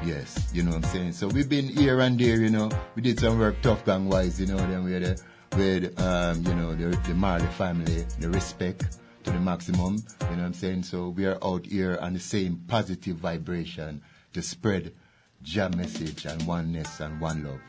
Yes, 0.03 0.49
you 0.53 0.63
know 0.63 0.71
what 0.71 0.85
I'm 0.85 0.91
saying. 0.91 1.11
So 1.13 1.27
we've 1.27 1.49
been 1.49 1.67
here 1.67 1.99
and 1.99 2.19
there, 2.19 2.37
you 2.37 2.49
know. 2.49 2.69
We 2.95 3.01
did 3.01 3.19
some 3.19 3.39
work 3.39 3.61
tough 3.61 3.85
gang 3.85 4.09
wise, 4.09 4.39
you 4.39 4.47
know. 4.47 4.57
Then 4.57 4.83
we 4.83 4.93
had 4.93 5.03
a, 5.03 5.15
with 5.55 5.99
um, 6.01 6.43
you 6.45 6.55
know 6.55 6.75
the 6.75 6.97
the 7.07 7.13
Marley 7.13 7.47
family, 7.47 8.05
the 8.19 8.29
respect 8.29 8.97
to 9.23 9.31
the 9.31 9.39
maximum. 9.39 9.95
You 9.95 10.35
know 10.35 10.43
what 10.43 10.45
I'm 10.45 10.53
saying. 10.53 10.83
So 10.83 11.09
we 11.09 11.25
are 11.25 11.37
out 11.43 11.65
here 11.65 11.97
on 12.01 12.13
the 12.13 12.19
same 12.19 12.61
positive 12.67 13.17
vibration 13.17 14.01
to 14.33 14.41
spread 14.41 14.93
jam 15.41 15.75
message 15.77 16.25
and 16.25 16.41
oneness 16.47 16.99
and 16.99 17.19
one 17.19 17.43
love 17.43 17.59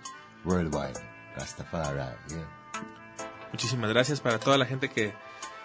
worldwide. 0.45 0.99
Rastafari, 1.37 2.15
yeah. 2.31 2.47
Muchísimas 3.53 3.91
gracias 3.93 4.21
para 4.21 4.39
toda 4.39 4.59
la 4.59 4.65
gente 4.67 4.89
que, 4.89 5.13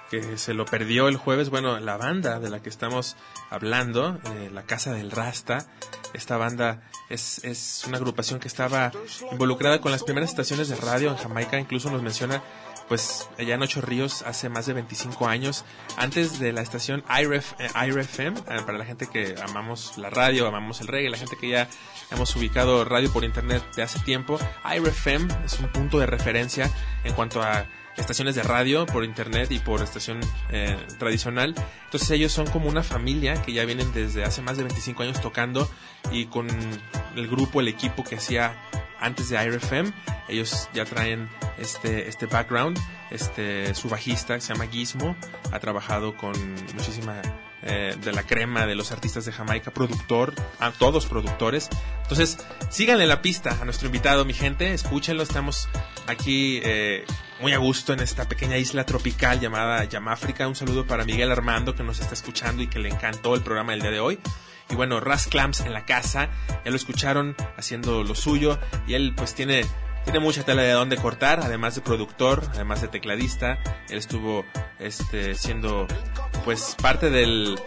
que 0.09 0.37
se 0.37 0.53
lo 0.53 0.65
perdió 0.65 1.07
el 1.07 1.17
jueves. 1.17 1.49
Bueno, 1.49 1.79
la 1.79 1.97
banda 1.97 2.39
de 2.39 2.49
la 2.49 2.61
que 2.61 2.69
estamos 2.69 3.15
hablando, 3.49 4.19
eh, 4.25 4.49
la 4.51 4.63
Casa 4.63 4.93
del 4.93 5.11
Rasta, 5.11 5.67
esta 6.13 6.37
banda 6.37 6.81
es, 7.09 7.43
es 7.43 7.83
una 7.87 7.97
agrupación 7.97 8.39
que 8.39 8.47
estaba 8.47 8.91
involucrada 9.31 9.81
con 9.81 9.91
las 9.91 10.03
primeras 10.03 10.29
estaciones 10.29 10.69
de 10.69 10.75
radio 10.75 11.09
en 11.09 11.17
Jamaica, 11.17 11.59
incluso 11.59 11.89
nos 11.91 12.01
menciona 12.01 12.41
pues 12.89 13.29
allá 13.37 13.53
en 13.53 13.61
Ocho 13.61 13.81
Ríos 13.81 14.23
hace 14.23 14.49
más 14.49 14.65
de 14.65 14.73
25 14.73 15.27
años, 15.27 15.63
antes 15.95 16.39
de 16.39 16.51
la 16.51 16.61
estación 16.61 17.03
IRF, 17.07 17.53
eh, 17.59 17.69
IRFM, 17.87 18.39
eh, 18.39 18.61
para 18.65 18.79
la 18.79 18.85
gente 18.85 19.07
que 19.07 19.35
amamos 19.47 19.97
la 19.99 20.09
radio, 20.09 20.47
amamos 20.47 20.81
el 20.81 20.87
reggae, 20.87 21.11
la 21.11 21.17
gente 21.17 21.37
que 21.39 21.49
ya 21.49 21.69
hemos 22.09 22.35
ubicado 22.35 22.83
radio 22.83 23.13
por 23.13 23.23
internet 23.23 23.63
de 23.75 23.83
hace 23.83 23.99
tiempo, 23.99 24.39
IRFM 24.65 25.31
es 25.45 25.59
un 25.59 25.71
punto 25.71 25.99
de 25.99 26.07
referencia 26.07 26.71
en 27.03 27.13
cuanto 27.13 27.43
a 27.43 27.67
estaciones 27.99 28.35
de 28.35 28.43
radio 28.43 28.85
por 28.85 29.03
internet 29.03 29.51
y 29.51 29.59
por 29.59 29.81
estación 29.81 30.19
eh, 30.49 30.77
tradicional. 30.97 31.53
Entonces 31.85 32.09
ellos 32.11 32.31
son 32.31 32.47
como 32.47 32.69
una 32.69 32.83
familia 32.83 33.41
que 33.41 33.53
ya 33.53 33.65
vienen 33.65 33.91
desde 33.93 34.23
hace 34.23 34.41
más 34.41 34.57
de 34.57 34.63
25 34.63 35.03
años 35.03 35.21
tocando 35.21 35.69
y 36.11 36.25
con 36.25 36.47
el 37.15 37.27
grupo, 37.27 37.61
el 37.61 37.67
equipo 37.67 38.03
que 38.03 38.15
hacía 38.15 38.55
antes 38.99 39.29
de 39.29 39.43
IRFM, 39.43 39.93
ellos 40.27 40.69
ya 40.73 40.85
traen 40.85 41.29
este, 41.57 42.07
este 42.07 42.25
background. 42.25 42.79
Este, 43.11 43.73
su 43.73 43.89
bajista 43.89 44.39
se 44.39 44.53
llama 44.53 44.67
Gizmo 44.67 45.15
ha 45.51 45.59
trabajado 45.59 46.15
con 46.15 46.33
muchísima 46.75 47.21
eh, 47.63 47.95
de 48.01 48.11
la 48.11 48.23
crema 48.23 48.65
de 48.65 48.75
los 48.75 48.91
artistas 48.91 49.25
de 49.25 49.31
Jamaica, 49.31 49.71
productor, 49.71 50.33
a 50.59 50.71
todos 50.71 51.05
productores. 51.07 51.69
Entonces, 52.03 52.37
síganle 52.69 53.07
la 53.07 53.21
pista 53.21 53.57
a 53.61 53.65
nuestro 53.65 53.87
invitado, 53.87 54.25
mi 54.25 54.33
gente, 54.33 54.73
escúchenlo, 54.73 55.23
estamos 55.23 55.67
aquí 56.07 56.61
eh, 56.63 57.05
muy 57.41 57.53
a 57.53 57.57
gusto 57.57 57.93
en 57.93 58.01
esta 58.01 58.27
pequeña 58.27 58.57
isla 58.57 58.85
tropical 58.85 59.39
llamada 59.39 59.83
Yamáfrica. 59.85 60.47
Un 60.47 60.55
saludo 60.55 60.85
para 60.85 61.05
Miguel 61.05 61.31
Armando 61.31 61.75
que 61.75 61.83
nos 61.83 61.99
está 61.99 62.13
escuchando 62.13 62.61
y 62.61 62.67
que 62.67 62.79
le 62.79 62.89
encantó 62.89 63.35
el 63.35 63.41
programa 63.41 63.71
del 63.71 63.81
día 63.81 63.91
de 63.91 63.99
hoy. 63.99 64.19
Y 64.69 64.75
bueno, 64.75 64.99
Ras 64.99 65.27
Clamps 65.27 65.61
en 65.61 65.73
la 65.73 65.85
casa, 65.85 66.29
ya 66.63 66.71
lo 66.71 66.75
escucharon 66.75 67.35
haciendo 67.57 68.03
lo 68.03 68.13
suyo 68.13 68.59
y 68.87 68.93
él 68.93 69.13
pues 69.15 69.33
tiene 69.33 69.65
tiene 70.03 70.19
mucha 70.19 70.43
tela 70.43 70.63
de 70.63 70.71
dónde 70.71 70.97
cortar, 70.97 71.41
además 71.41 71.75
de 71.75 71.81
productor, 71.81 72.41
además 72.53 72.81
de 72.81 72.87
tecladista. 72.87 73.59
Él 73.89 73.97
estuvo 73.97 74.45
este, 74.79 75.35
siendo 75.35 75.87
pues 76.45 76.75
parte 76.81 77.09
del, 77.09 77.59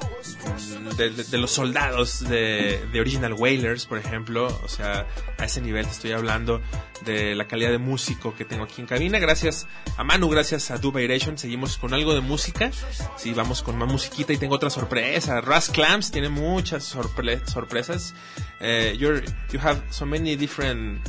de, 0.96 1.38
los 1.38 1.50
soldados 1.50 2.26
de, 2.28 2.84
de, 2.90 3.00
Original 3.00 3.34
Wailers, 3.34 3.86
por 3.86 3.98
ejemplo. 3.98 4.46
O 4.64 4.68
sea, 4.68 5.06
a 5.38 5.44
ese 5.44 5.60
nivel 5.60 5.86
te 5.86 5.92
estoy 5.92 6.12
hablando 6.12 6.60
de 7.04 7.34
la 7.34 7.46
calidad 7.46 7.70
de 7.70 7.78
músico 7.78 8.34
que 8.34 8.44
tengo 8.44 8.64
aquí 8.64 8.80
en 8.80 8.86
cabina. 8.86 9.18
Gracias 9.18 9.66
a 9.96 10.04
Manu, 10.04 10.28
gracias 10.28 10.70
a 10.70 10.78
Dubairation. 10.78 11.38
Seguimos 11.38 11.78
con 11.78 11.94
algo 11.94 12.14
de 12.14 12.20
música. 12.20 12.70
Sí, 13.16 13.32
vamos 13.32 13.62
con 13.62 13.76
más 13.78 13.90
musiquita 13.90 14.32
y 14.32 14.36
tengo 14.36 14.54
otra 14.54 14.70
sorpresa. 14.70 15.40
Ras 15.40 15.68
Clamps 15.70 16.10
tiene 16.10 16.28
muchas 16.28 16.84
sorpre 16.84 17.40
sorpresas. 17.46 18.14
You're, 18.60 19.22
you 19.50 19.60
have 19.60 19.80
so 19.90 20.06
many 20.06 20.36
different 20.36 21.00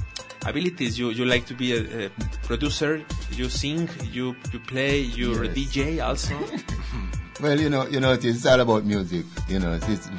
abilities. 0.45 0.97
You 0.97 1.11
you 1.11 1.25
like 1.25 1.45
to 1.47 1.55
be 1.55 1.73
a, 1.73 2.07
a 2.07 2.09
producer. 2.47 3.03
You 3.31 3.49
sing. 3.49 3.89
You 4.11 4.35
you 4.51 4.59
play. 4.59 5.01
You're 5.01 5.45
yes. 5.45 5.53
a 5.53 5.59
DJ 5.59 6.03
also. 6.03 6.35
well, 7.41 7.59
you 7.59 7.69
know, 7.69 7.87
you 7.87 7.99
know, 7.99 8.13
it's 8.13 8.45
all 8.45 8.59
about 8.59 8.85
music. 8.85 9.25
You 9.47 9.59
know, 9.59 9.73
it's, 9.73 10.09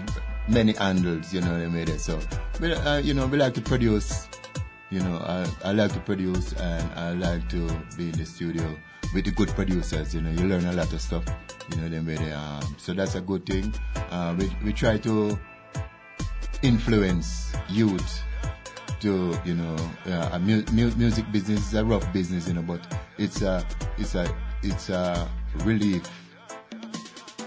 many 0.48 0.72
handles. 0.72 1.32
You 1.32 1.40
know, 1.40 1.58
they 1.58 1.68
made 1.68 1.88
it. 1.88 2.00
So, 2.00 2.18
but, 2.60 2.72
uh, 2.86 3.00
you 3.02 3.14
know, 3.14 3.26
we 3.26 3.38
like 3.38 3.54
to 3.54 3.60
produce. 3.60 4.28
You 4.90 5.00
know, 5.00 5.16
I, 5.16 5.46
I 5.64 5.72
like 5.72 5.92
to 5.94 6.00
produce 6.00 6.52
and 6.54 6.90
I 6.98 7.12
like 7.14 7.48
to 7.50 7.66
be 7.96 8.10
in 8.10 8.12
the 8.12 8.24
studio 8.26 8.76
with 9.14 9.24
the 9.24 9.30
good 9.32 9.48
producers. 9.50 10.14
You 10.14 10.20
know, 10.20 10.30
you 10.30 10.46
learn 10.46 10.64
a 10.66 10.72
lot 10.72 10.92
of 10.92 11.00
stuff. 11.00 11.24
You 11.70 11.80
know, 11.80 11.88
they 11.88 12.00
made 12.00 12.20
it. 12.20 12.32
Um, 12.32 12.76
so 12.78 12.92
that's 12.92 13.14
a 13.14 13.20
good 13.20 13.46
thing. 13.46 13.72
Uh, 14.10 14.34
we 14.38 14.50
we 14.64 14.72
try 14.72 14.98
to 14.98 15.38
influence 16.62 17.52
youth 17.68 18.22
to 19.00 19.36
you 19.44 19.54
know 19.54 19.76
uh, 20.06 20.30
a 20.32 20.38
mu- 20.38 20.64
mu- 20.72 20.94
music 20.96 21.30
business 21.32 21.60
is 21.68 21.74
a 21.74 21.84
rough 21.84 22.10
business, 22.12 22.48
you 22.48 22.54
know, 22.54 22.62
but 22.62 22.80
it's 23.18 23.42
a 23.42 23.66
it's 23.98 24.14
a 24.14 24.34
it's 24.62 24.88
a 24.90 25.28
relief 25.64 26.08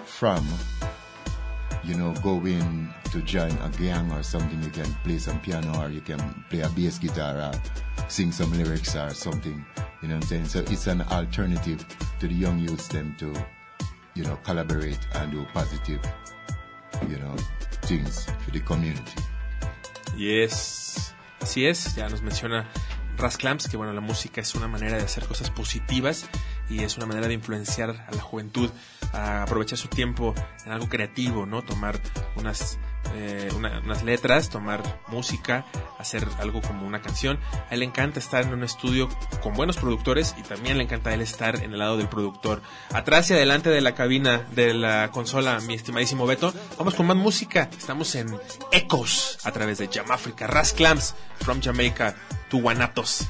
from 0.06 0.46
you 1.84 1.96
know 1.96 2.14
going 2.24 2.94
to 3.12 3.22
join 3.22 3.52
a 3.52 3.70
gang 3.78 4.12
or 4.12 4.24
something. 4.24 4.62
You 4.64 4.70
can 4.70 4.94
play 5.04 5.18
some 5.18 5.40
piano 5.40 5.82
or 5.82 5.90
you 5.90 6.02
can 6.02 6.20
play 6.50 6.62
a 6.62 6.70
bass 6.70 7.00
guitar 7.00 7.38
or 7.38 7.54
sing 8.08 8.32
some 8.32 8.52
lyrics 8.52 8.96
or 8.96 9.14
something. 9.14 9.66
You 10.02 10.10
know 10.10 10.16
what 10.16 10.24
I'm 10.24 10.30
saying? 10.30 10.46
So 10.46 10.60
it's 10.60 10.88
an 10.88 11.02
alternative 11.02 11.86
to 12.20 12.28
the 12.28 12.34
young 12.34 12.60
youths 12.60 12.88
them 12.88 13.16
to 13.20 13.34
you 14.16 14.24
know 14.24 14.38
collaborate 14.44 15.00
and 15.16 15.32
do 15.32 15.46
positive 15.54 16.02
you 17.10 17.18
know 17.18 17.36
things 17.84 18.26
for 18.44 18.52
the 18.52 18.60
community. 18.60 19.22
Yes. 20.16 21.14
Así 21.40 21.66
es, 21.66 21.96
ya 21.96 22.10
nos 22.10 22.22
menciona 22.22 22.66
Ras 23.18 23.38
Clamps 23.38 23.68
que 23.68 23.78
bueno, 23.78 23.94
la 23.94 24.02
música 24.02 24.42
es 24.42 24.54
una 24.56 24.68
manera 24.68 24.98
de 24.98 25.04
hacer 25.04 25.26
cosas 25.26 25.50
positivas 25.50 26.26
y 26.70 26.84
es 26.84 26.98
una 26.98 27.06
manera 27.06 27.28
de 27.28 27.34
influenciar 27.34 28.06
a 28.08 28.14
la 28.14 28.22
juventud 28.22 28.70
a 29.14 29.44
aprovechar 29.44 29.78
su 29.78 29.88
tiempo 29.88 30.36
en 30.66 30.72
algo 30.72 30.90
creativo, 30.90 31.46
¿no? 31.46 31.62
Tomar 31.62 32.00
unas, 32.36 32.78
eh, 33.16 33.50
una- 33.56 33.80
unas 33.80 34.04
letras, 34.04 34.50
tomar 34.50 35.02
música, 35.08 35.66
hacer 35.98 36.28
algo 36.40 36.62
como 36.62 36.86
una 36.86 37.02
canción. 37.02 37.40
A 37.70 37.74
él 37.74 37.80
le 37.80 37.86
encanta 37.86 38.20
estar 38.20 38.44
en 38.44 38.54
un 38.54 38.64
estudio 38.64 39.10
con 39.42 39.54
buenos 39.54 39.78
productores 39.78 40.36
y 40.38 40.44
también 40.44 40.78
le 40.78 40.84
encanta 40.84 41.10
a 41.10 41.14
él 41.14 41.22
estar 41.22 41.56
en 41.64 41.74
el 41.74 41.80
lado 41.80 41.98
del 41.98 42.08
productor. 42.10 42.62
Atrás 42.94 43.30
y 43.30 43.34
adelante 43.34 43.70
de 43.70 43.82
la 43.82 43.96
cabina 43.96 44.46
de 44.52 44.74
la 44.74 45.10
consola, 45.12 45.60
mi 45.62 45.74
estimadísimo 45.74 46.26
Beto, 46.26 46.54
vamos 46.78 46.96
con 46.96 47.06
más 47.08 47.18
música. 47.18 47.70
Estamos 47.78 48.14
en 48.16 48.36
Echoes 48.72 49.40
a 49.44 49.52
través 49.52 49.78
de 49.78 49.88
Jam 49.92 50.12
Africa. 50.12 50.48
Ras 50.48 50.74
Clamps 50.74 51.16
from 51.40 51.62
Jamaica 51.62 52.16
to 52.50 52.58
Guanatos. 52.58 53.28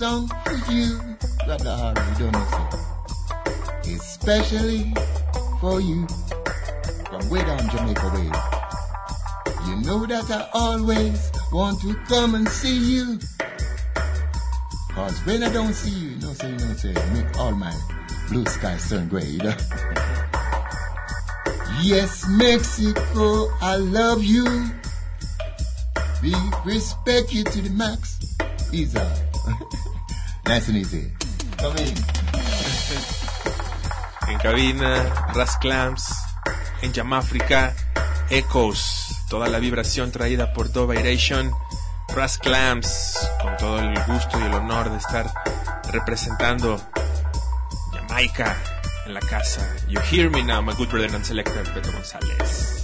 Song 0.00 0.26
for 0.46 0.72
you, 0.72 0.98
Brother 1.44 1.76
Harry, 1.76 2.32
don't 2.32 2.32
you? 3.84 3.96
Especially 3.96 4.94
for 5.60 5.78
you 5.78 6.06
from 7.10 7.28
way 7.28 7.44
down 7.44 7.68
Jamaica 7.68 8.08
way. 8.14 8.30
You 9.66 9.76
know 9.84 10.06
that 10.06 10.24
I 10.30 10.48
always 10.54 11.30
want 11.52 11.82
to 11.82 11.94
come 12.08 12.34
and 12.34 12.48
see 12.48 12.78
you. 12.78 13.18
Cause 14.94 15.20
when 15.26 15.42
I 15.42 15.52
don't 15.52 15.74
see 15.74 15.90
you, 15.90 16.16
know, 16.16 16.32
say, 16.32 16.50
know, 16.50 16.72
say, 16.72 16.94
make 17.12 17.38
all 17.38 17.52
my 17.52 17.76
blue 18.30 18.46
skies 18.46 18.88
turn 18.88 19.06
gray, 19.06 19.26
you 19.26 19.42
know. 19.42 19.54
Yes, 21.82 22.26
Mexico, 22.26 23.50
I 23.60 23.76
love 23.76 24.24
you. 24.24 24.44
We 26.22 26.34
respect 26.64 27.34
you 27.34 27.44
to 27.44 27.60
the 27.60 27.70
max. 27.70 28.18
Easy. 28.72 28.98
nice 30.50 30.68
and 30.68 30.78
easy. 30.78 31.12
Come 31.58 31.78
in. 31.78 31.94
En 34.28 34.38
cabina, 34.38 35.04
Ras 35.32 35.56
Clamps, 35.58 36.12
en 36.82 36.92
Jamafrica, 36.92 37.74
Echoes, 38.30 39.14
toda 39.28 39.48
la 39.48 39.60
vibración 39.60 40.10
traída 40.10 40.52
por 40.52 40.72
Doviration, 40.72 41.52
Ras 42.08 42.38
Clamps, 42.38 43.16
con 43.40 43.56
todo 43.58 43.78
el 43.78 43.94
gusto 44.06 44.40
y 44.40 44.42
el 44.42 44.54
honor 44.54 44.90
de 44.90 44.98
estar 44.98 45.32
representando 45.92 46.80
Jamaica 47.92 48.56
en 49.06 49.14
la 49.14 49.20
casa. 49.20 49.76
You 49.88 50.00
hear 50.00 50.30
me 50.30 50.42
now, 50.42 50.60
my 50.60 50.74
good 50.74 50.88
brother 50.90 51.14
and 51.14 51.24
selector, 51.24 51.62
Pedro 51.74 51.92
González. 51.92 52.79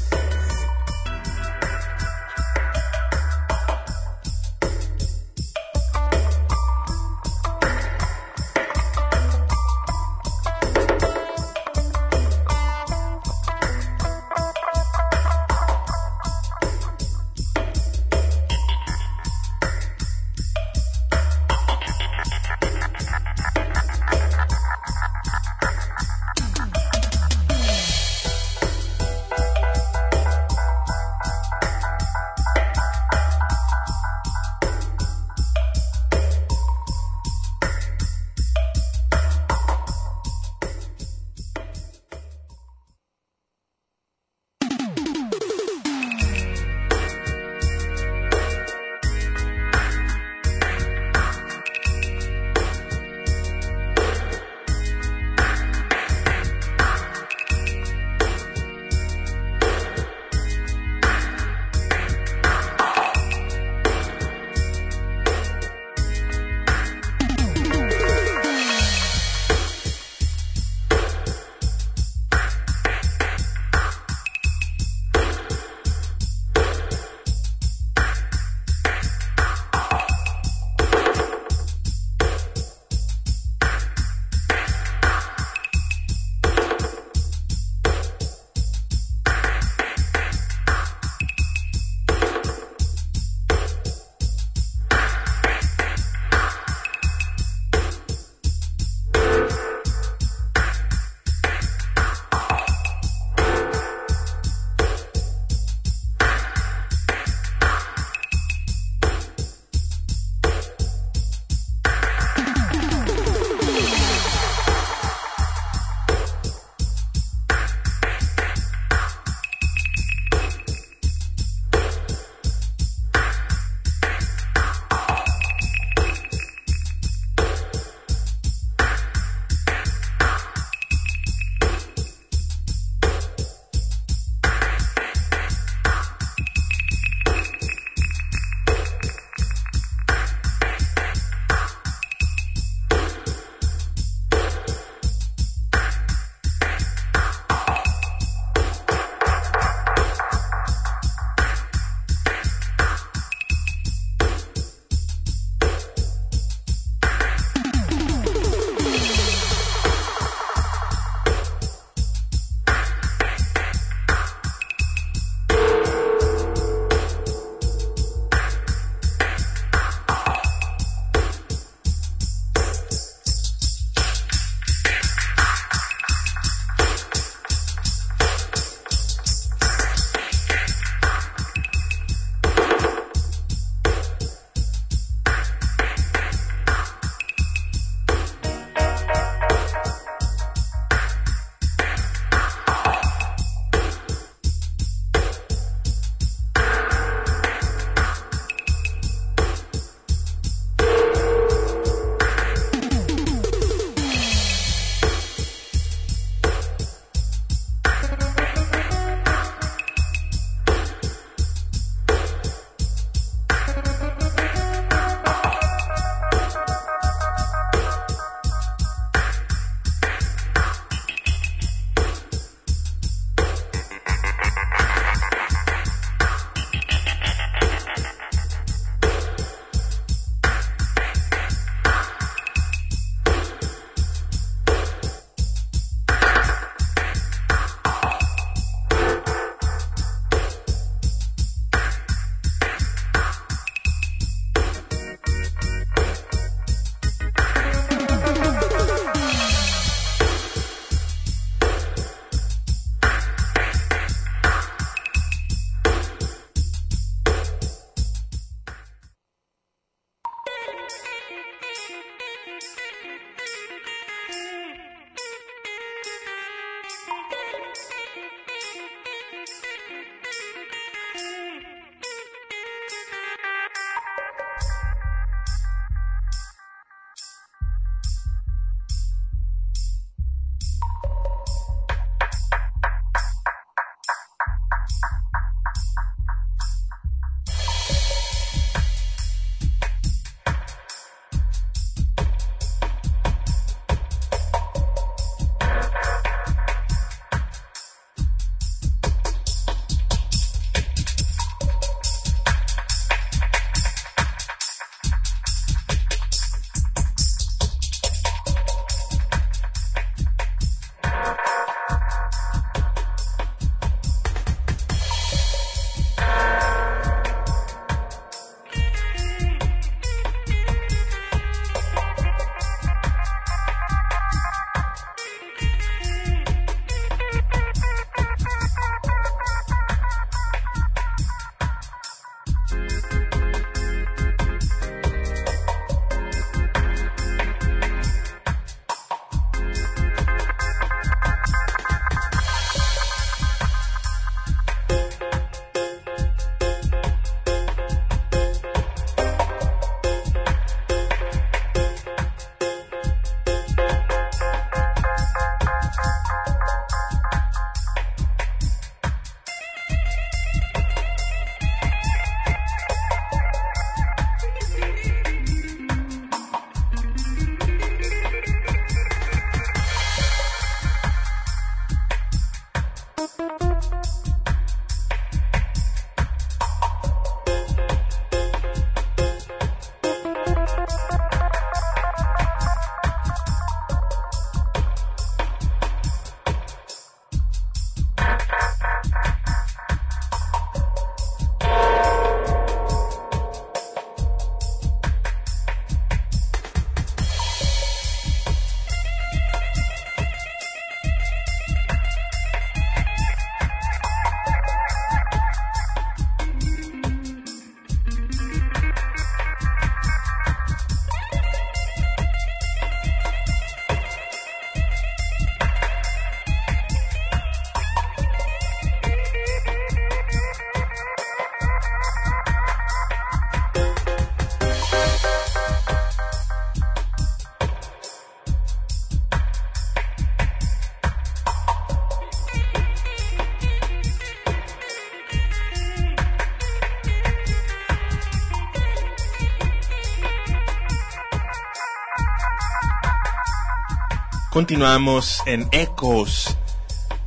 Continuamos 444.56 445.42
en 445.44 445.68
Ecos 445.70 446.56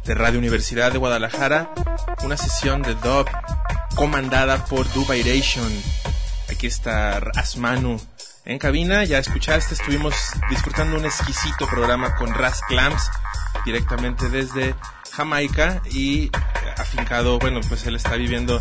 de 0.04 0.16
Radio 0.16 0.40
Universidad 0.40 0.92
de 0.92 0.98
Guadalajara, 0.98 1.72
una 2.24 2.36
sesión 2.36 2.82
de 2.82 2.96
dub 2.96 3.28
comandada 3.94 4.66
por 4.66 4.92
Dubairation. 4.94 5.72
Aquí 6.50 6.66
está 6.66 7.18
Asmanu 7.36 8.02
en 8.46 8.58
cabina, 8.58 9.04
ya 9.04 9.20
escuchaste, 9.20 9.76
estuvimos 9.76 10.16
disfrutando 10.50 10.98
un 10.98 11.06
exquisito 11.06 11.68
programa 11.68 12.16
con 12.16 12.34
Ras 12.34 12.62
Clams 12.68 13.12
directamente 13.64 14.28
desde 14.30 14.74
Jamaica 15.12 15.84
y 15.92 16.32
afincado, 16.78 17.38
bueno, 17.38 17.62
pues 17.70 17.86
él 17.86 17.96
está 17.96 18.16
viviendo 18.16 18.60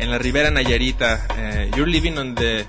en 0.00 0.10
la 0.10 0.18
Ribera 0.18 0.50
Nayarita. 0.50 1.24
Eh, 1.36 1.70
you're 1.76 1.88
living 1.88 2.18
on 2.18 2.34
the 2.34 2.66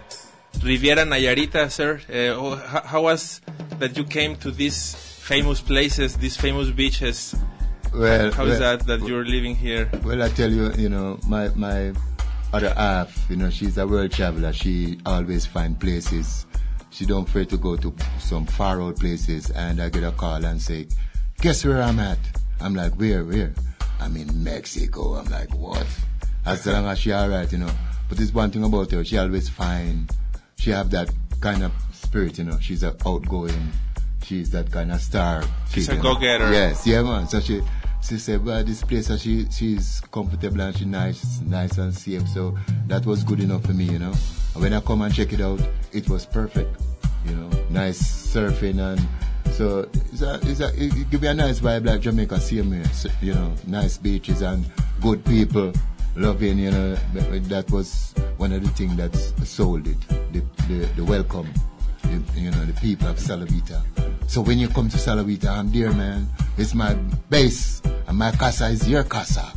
Riviera 0.61 1.05
Nayarita, 1.05 1.71
sir. 1.71 2.01
Uh, 2.07 2.55
how, 2.55 2.83
how 2.85 3.01
was 3.01 3.41
that 3.79 3.93
you 3.93 4.05
came 4.05 4.35
to 4.35 4.51
these 4.51 5.08
famous 5.29 5.61
places, 5.61 6.17
these 6.17 6.35
famous 6.35 6.71
beaches? 6.71 7.35
Well, 7.93 8.31
how 8.31 8.45
is 8.45 8.59
well, 8.59 8.77
that 8.77 8.87
that 8.87 9.07
you're 9.07 9.25
living 9.25 9.55
here? 9.55 9.87
Well, 10.03 10.23
I 10.23 10.29
tell 10.29 10.51
you, 10.51 10.73
you 10.73 10.89
know, 10.89 11.19
my 11.27 11.49
my 11.49 11.93
other 12.51 12.73
half, 12.73 13.29
you 13.29 13.35
know, 13.35 13.51
she's 13.51 13.77
a 13.77 13.85
world 13.85 14.11
traveler. 14.11 14.51
She 14.51 14.97
always 15.05 15.45
find 15.45 15.79
places. 15.79 16.47
She 16.89 17.05
don't 17.05 17.29
afraid 17.29 17.47
to 17.49 17.57
go 17.57 17.75
to 17.77 17.93
some 18.17 18.47
far 18.47 18.81
out 18.81 18.95
places. 18.97 19.51
And 19.51 19.79
I 19.79 19.89
get 19.89 20.03
a 20.03 20.11
call 20.11 20.43
and 20.43 20.59
say, 20.59 20.87
"Guess 21.41 21.63
where 21.63 21.83
I'm 21.83 21.99
at?" 21.99 22.17
I'm 22.59 22.73
like, 22.73 22.95
"Where? 22.95 23.23
Where?" 23.23 23.53
I'm 24.01 24.17
in 24.17 24.43
Mexico. 24.43 25.13
I'm 25.13 25.29
like, 25.29 25.53
"What?" 25.53 25.85
As 26.47 26.65
long 26.65 26.87
as 26.87 26.97
she 26.97 27.13
alright, 27.13 27.51
you 27.51 27.59
know. 27.59 27.73
But 28.07 28.17
there's 28.17 28.33
one 28.33 28.49
thing 28.49 28.63
about 28.63 28.89
her. 28.91 29.05
She 29.05 29.19
always 29.19 29.47
find. 29.47 30.09
She 30.57 30.71
have 30.71 30.89
that 30.89 31.13
kind 31.39 31.61
of 31.61 31.71
spirit, 31.93 32.39
you 32.39 32.45
know. 32.45 32.57
She's 32.59 32.81
a 32.81 32.95
outgoing. 33.05 33.71
She's 34.29 34.51
that 34.51 34.71
kind 34.71 34.91
of 34.91 35.01
star. 35.01 35.43
She's 35.71 35.89
a 35.89 35.97
go-getter. 35.97 36.51
Yes, 36.51 36.85
yeah, 36.85 37.01
man. 37.01 37.27
So 37.27 37.39
she 37.39 37.63
she 38.03 38.19
said, 38.19 38.45
well, 38.45 38.63
this 38.63 38.83
place, 38.83 39.09
she 39.19 39.47
she's 39.49 40.03
comfortable 40.11 40.61
and 40.61 40.77
she's 40.77 40.85
nice, 40.85 41.41
nice 41.41 41.79
and 41.79 41.91
safe. 41.91 42.27
So 42.29 42.55
that 42.85 43.07
was 43.07 43.23
good 43.23 43.39
enough 43.39 43.65
for 43.65 43.73
me, 43.73 43.85
you 43.85 43.97
know. 43.97 44.13
And 44.53 44.61
when 44.61 44.73
I 44.73 44.81
come 44.81 45.01
and 45.01 45.11
check 45.11 45.33
it 45.33 45.41
out, 45.41 45.59
it 45.93 46.07
was 46.09 46.27
perfect, 46.27 46.79
you 47.25 47.33
know. 47.33 47.49
Nice 47.71 47.99
surfing 48.31 48.77
and 48.77 49.01
so 49.55 49.89
it's 50.11 50.21
a, 50.21 50.39
it's 50.43 50.59
a, 50.59 50.71
it, 50.75 51.09
give 51.09 51.23
me 51.23 51.27
a 51.27 51.33
nice 51.33 51.59
vibe 51.59 51.87
like 51.87 52.01
Jamaica, 52.01 52.39
same 52.39 52.71
here, 52.71 52.85
you 53.23 53.33
know. 53.33 53.51
Nice 53.65 53.97
beaches 53.97 54.43
and 54.43 54.63
good 55.01 55.25
people, 55.25 55.73
loving, 56.15 56.59
you 56.59 56.69
know. 56.69 56.95
That 57.15 57.49
that 57.49 57.71
was 57.71 58.13
one 58.37 58.51
of 58.53 58.61
the 58.61 58.69
things 58.69 58.95
that 58.97 59.15
sold 59.43 59.87
it, 59.87 59.97
the 60.31 60.43
the, 60.67 60.85
the 60.95 61.03
welcome, 61.03 61.51
you 62.35 62.51
know, 62.51 62.65
the 62.65 62.73
people 62.81 63.07
of 63.07 63.17
Salavita. 63.17 63.81
So 64.27 64.41
when 64.41 64.59
you 64.59 64.67
come 64.67 64.89
to 64.89 64.97
Salavita, 64.97 65.47
I'm 65.49 65.71
there, 65.71 65.91
man. 65.91 66.27
It's 66.57 66.73
my 66.73 66.93
base, 67.29 67.81
and 68.07 68.17
my 68.17 68.31
casa 68.31 68.67
is 68.67 68.87
your 68.87 69.03
casa. 69.03 69.51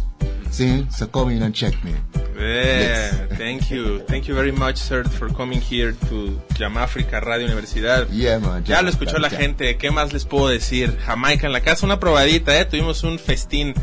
See? 0.50 0.86
So 0.90 1.06
come 1.06 1.30
in 1.30 1.42
and 1.42 1.54
check 1.54 1.74
me. 1.84 1.94
Yeah, 2.38 3.10
thank 3.36 3.70
you. 3.70 4.00
Thank 4.00 4.26
you 4.26 4.34
very 4.34 4.52
much, 4.52 4.76
sir, 4.78 5.04
for 5.04 5.28
coming 5.28 5.60
here 5.60 5.92
to 6.08 6.40
Jamafrica 6.54 7.24
Radio 7.24 7.46
Universidad. 7.48 8.08
Yeah, 8.10 8.38
man. 8.38 8.64
Ya 8.64 8.82
lo 8.82 8.90
escuchó 8.90 9.18
la 9.18 9.30
gente. 9.30 9.76
¿Qué 9.76 9.90
más 9.90 10.12
les 10.12 10.24
puedo 10.24 10.48
decir? 10.48 10.98
Jamaica 11.06 11.46
en 11.46 11.52
la 11.52 11.60
casa, 11.60 11.86
una 11.86 12.00
probadita, 12.00 12.58
¿eh? 12.58 12.64
Tuvimos 12.64 13.04
un 13.04 13.18
festín 13.18 13.74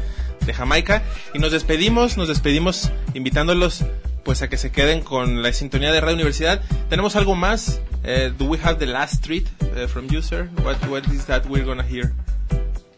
de 0.45 0.53
Jamaica 0.53 1.03
y 1.33 1.39
nos 1.39 1.51
despedimos, 1.51 2.17
nos 2.17 2.27
despedimos 2.27 2.91
invitándolos 3.13 3.83
pues 4.23 4.41
a 4.41 4.49
que 4.49 4.57
se 4.57 4.71
queden 4.71 5.01
con 5.01 5.41
la 5.41 5.51
sintonía 5.53 5.91
de 5.91 6.01
Radio 6.01 6.15
Universidad. 6.15 6.61
¿Tenemos 6.89 7.15
algo 7.15 7.35
más? 7.35 7.79
Eh, 8.03 8.31
do 8.37 8.45
we 8.45 8.57
have 8.63 8.79
the 8.79 8.85
last 8.85 9.23
treat 9.23 9.47
eh, 9.75 9.87
from 9.87 10.07
you, 10.07 10.21
sir? 10.21 10.49
What, 10.63 10.77
what 10.87 11.05
is 11.07 11.25
that 11.25 11.45
we're 11.47 11.65
gonna 11.65 11.83
hear? 11.83 12.13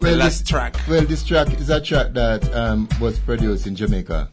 the 0.01 0.15
last 0.15 0.39
this, 0.39 0.49
track. 0.49 0.77
Well, 0.87 1.05
this 1.05 1.23
track 1.23 1.53
is 1.59 1.69
a 1.69 1.79
track 1.79 2.13
that 2.13 2.53
um, 2.55 2.87
was 2.99 3.19
produced 3.19 3.67
in 3.67 3.75
Jamaica. 3.75 4.29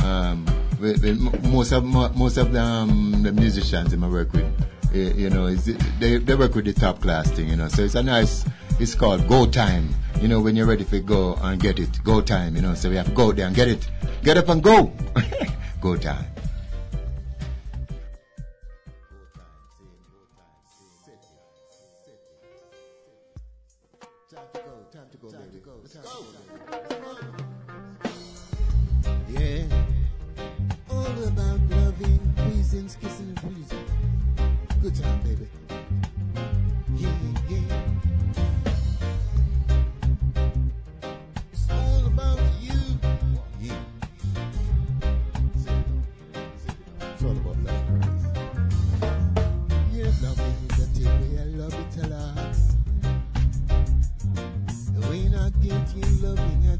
Um, 0.00 0.46
with, 0.80 1.02
with 1.02 1.18
most 1.44 1.72
of 1.72 1.84
most 1.84 2.36
of 2.36 2.52
the, 2.52 2.60
um, 2.60 3.22
the 3.22 3.32
musicians 3.32 3.92
in 3.92 4.00
my 4.00 4.08
work 4.08 4.32
with, 4.32 4.46
you 4.92 5.30
know, 5.30 5.46
is 5.46 5.64
they 5.98 6.18
they 6.18 6.34
work 6.34 6.54
with 6.54 6.66
the 6.66 6.72
top 6.72 7.00
class 7.00 7.30
thing, 7.30 7.48
you 7.48 7.56
know. 7.56 7.68
So 7.68 7.82
it's 7.82 7.94
a 7.94 8.02
nice. 8.02 8.44
It's 8.78 8.94
called 8.94 9.26
Go 9.26 9.46
Time. 9.46 9.88
You 10.20 10.28
know, 10.28 10.40
when 10.40 10.54
you're 10.54 10.66
ready 10.66 10.84
for 10.84 10.98
go 10.98 11.34
and 11.36 11.60
get 11.60 11.78
it, 11.78 12.02
go 12.04 12.20
time. 12.20 12.56
You 12.56 12.62
know, 12.62 12.74
so 12.74 12.90
we 12.90 12.96
have 12.96 13.06
to 13.06 13.12
go 13.12 13.32
there 13.32 13.46
and 13.46 13.56
get 13.56 13.68
it. 13.68 13.88
Get 14.22 14.36
up 14.36 14.48
and 14.48 14.62
go. 14.62 14.92
go 15.86 16.35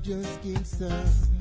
just 0.07 0.41
can't 0.41 0.65
stop. 0.65 1.36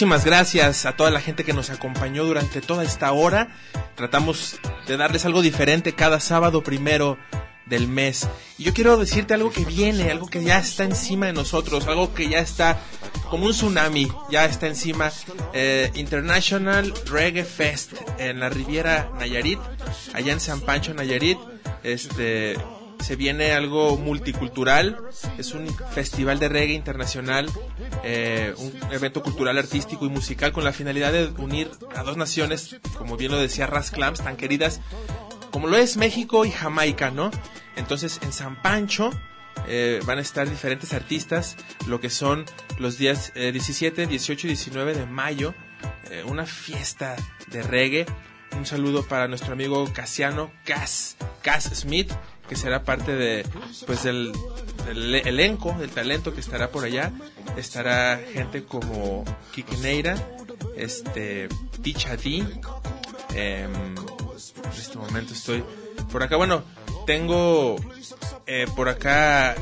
Muchísimas 0.00 0.24
gracias 0.24 0.86
a 0.86 0.96
toda 0.96 1.10
la 1.10 1.20
gente 1.20 1.44
que 1.44 1.52
nos 1.52 1.68
acompañó 1.68 2.24
durante 2.24 2.62
toda 2.62 2.84
esta 2.84 3.12
hora. 3.12 3.48
Tratamos 3.96 4.58
de 4.86 4.96
darles 4.96 5.26
algo 5.26 5.42
diferente 5.42 5.92
cada 5.92 6.20
sábado 6.20 6.62
primero 6.62 7.18
del 7.66 7.86
mes. 7.86 8.26
Y 8.56 8.64
yo 8.64 8.72
quiero 8.72 8.96
decirte 8.96 9.34
algo 9.34 9.50
que 9.50 9.66
viene, 9.66 10.10
algo 10.10 10.26
que 10.26 10.42
ya 10.42 10.58
está 10.58 10.84
encima 10.84 11.26
de 11.26 11.34
nosotros, 11.34 11.86
algo 11.86 12.14
que 12.14 12.30
ya 12.30 12.38
está 12.38 12.80
como 13.28 13.44
un 13.44 13.52
tsunami, 13.52 14.10
ya 14.30 14.46
está 14.46 14.68
encima. 14.68 15.12
Eh, 15.52 15.90
International 15.92 16.94
Reggae 17.04 17.44
Fest 17.44 17.92
en 18.16 18.40
la 18.40 18.48
Riviera 18.48 19.10
Nayarit, 19.18 19.60
allá 20.14 20.32
en 20.32 20.40
San 20.40 20.62
Pancho, 20.62 20.94
Nayarit. 20.94 21.36
Este, 21.82 22.56
se 23.00 23.16
viene 23.16 23.52
algo 23.52 23.96
multicultural, 23.96 24.98
es 25.38 25.52
un 25.52 25.66
festival 25.92 26.38
de 26.38 26.48
reggae 26.48 26.74
internacional, 26.74 27.50
eh, 28.04 28.54
un 28.56 28.72
evento 28.92 29.22
cultural, 29.22 29.58
artístico 29.58 30.06
y 30.06 30.08
musical 30.08 30.52
con 30.52 30.64
la 30.64 30.72
finalidad 30.72 31.12
de 31.12 31.26
unir 31.38 31.70
a 31.96 32.02
dos 32.02 32.16
naciones, 32.16 32.76
como 32.96 33.16
bien 33.16 33.32
lo 33.32 33.38
decía 33.38 33.66
Ras 33.66 33.90
Clams, 33.90 34.20
tan 34.20 34.36
queridas 34.36 34.80
como 35.50 35.66
lo 35.66 35.76
es 35.76 35.96
México 35.96 36.44
y 36.44 36.50
Jamaica, 36.50 37.10
¿no? 37.10 37.30
Entonces 37.76 38.20
en 38.22 38.32
San 38.32 38.60
Pancho 38.62 39.10
eh, 39.68 40.00
van 40.04 40.18
a 40.18 40.20
estar 40.20 40.48
diferentes 40.48 40.92
artistas, 40.92 41.56
lo 41.86 42.00
que 42.00 42.10
son 42.10 42.44
los 42.78 42.98
días 42.98 43.32
eh, 43.34 43.52
17, 43.52 44.06
18 44.06 44.46
y 44.46 44.50
19 44.50 44.94
de 44.94 45.06
mayo, 45.06 45.54
eh, 46.10 46.24
una 46.24 46.46
fiesta 46.46 47.16
de 47.48 47.62
reggae. 47.62 48.06
Un 48.56 48.66
saludo 48.66 49.06
para 49.06 49.28
nuestro 49.28 49.52
amigo 49.52 49.90
Casiano 49.92 50.50
Cass, 50.64 51.16
Cass 51.42 51.70
Smith, 51.72 52.12
que 52.50 52.56
será 52.56 52.82
parte 52.82 53.14
de 53.14 53.46
pues 53.86 54.02
del, 54.02 54.32
elenco, 55.24 55.72
del 55.78 55.90
talento 55.90 56.34
que 56.34 56.40
estará 56.40 56.72
por 56.72 56.84
allá. 56.84 57.12
Estará 57.56 58.20
gente 58.32 58.64
como 58.64 59.24
Kike 59.52 59.76
Neira, 59.76 60.16
este, 60.76 61.48
Ticha 61.80 62.16
D, 62.16 62.38
em, 63.34 63.72
en 63.72 64.72
este 64.76 64.98
momento 64.98 65.32
estoy 65.32 65.62
por 66.10 66.24
acá. 66.24 66.34
Bueno, 66.36 66.64
tengo 67.06 67.76
eh, 68.48 68.66
por 68.74 68.88
acá 68.88 69.54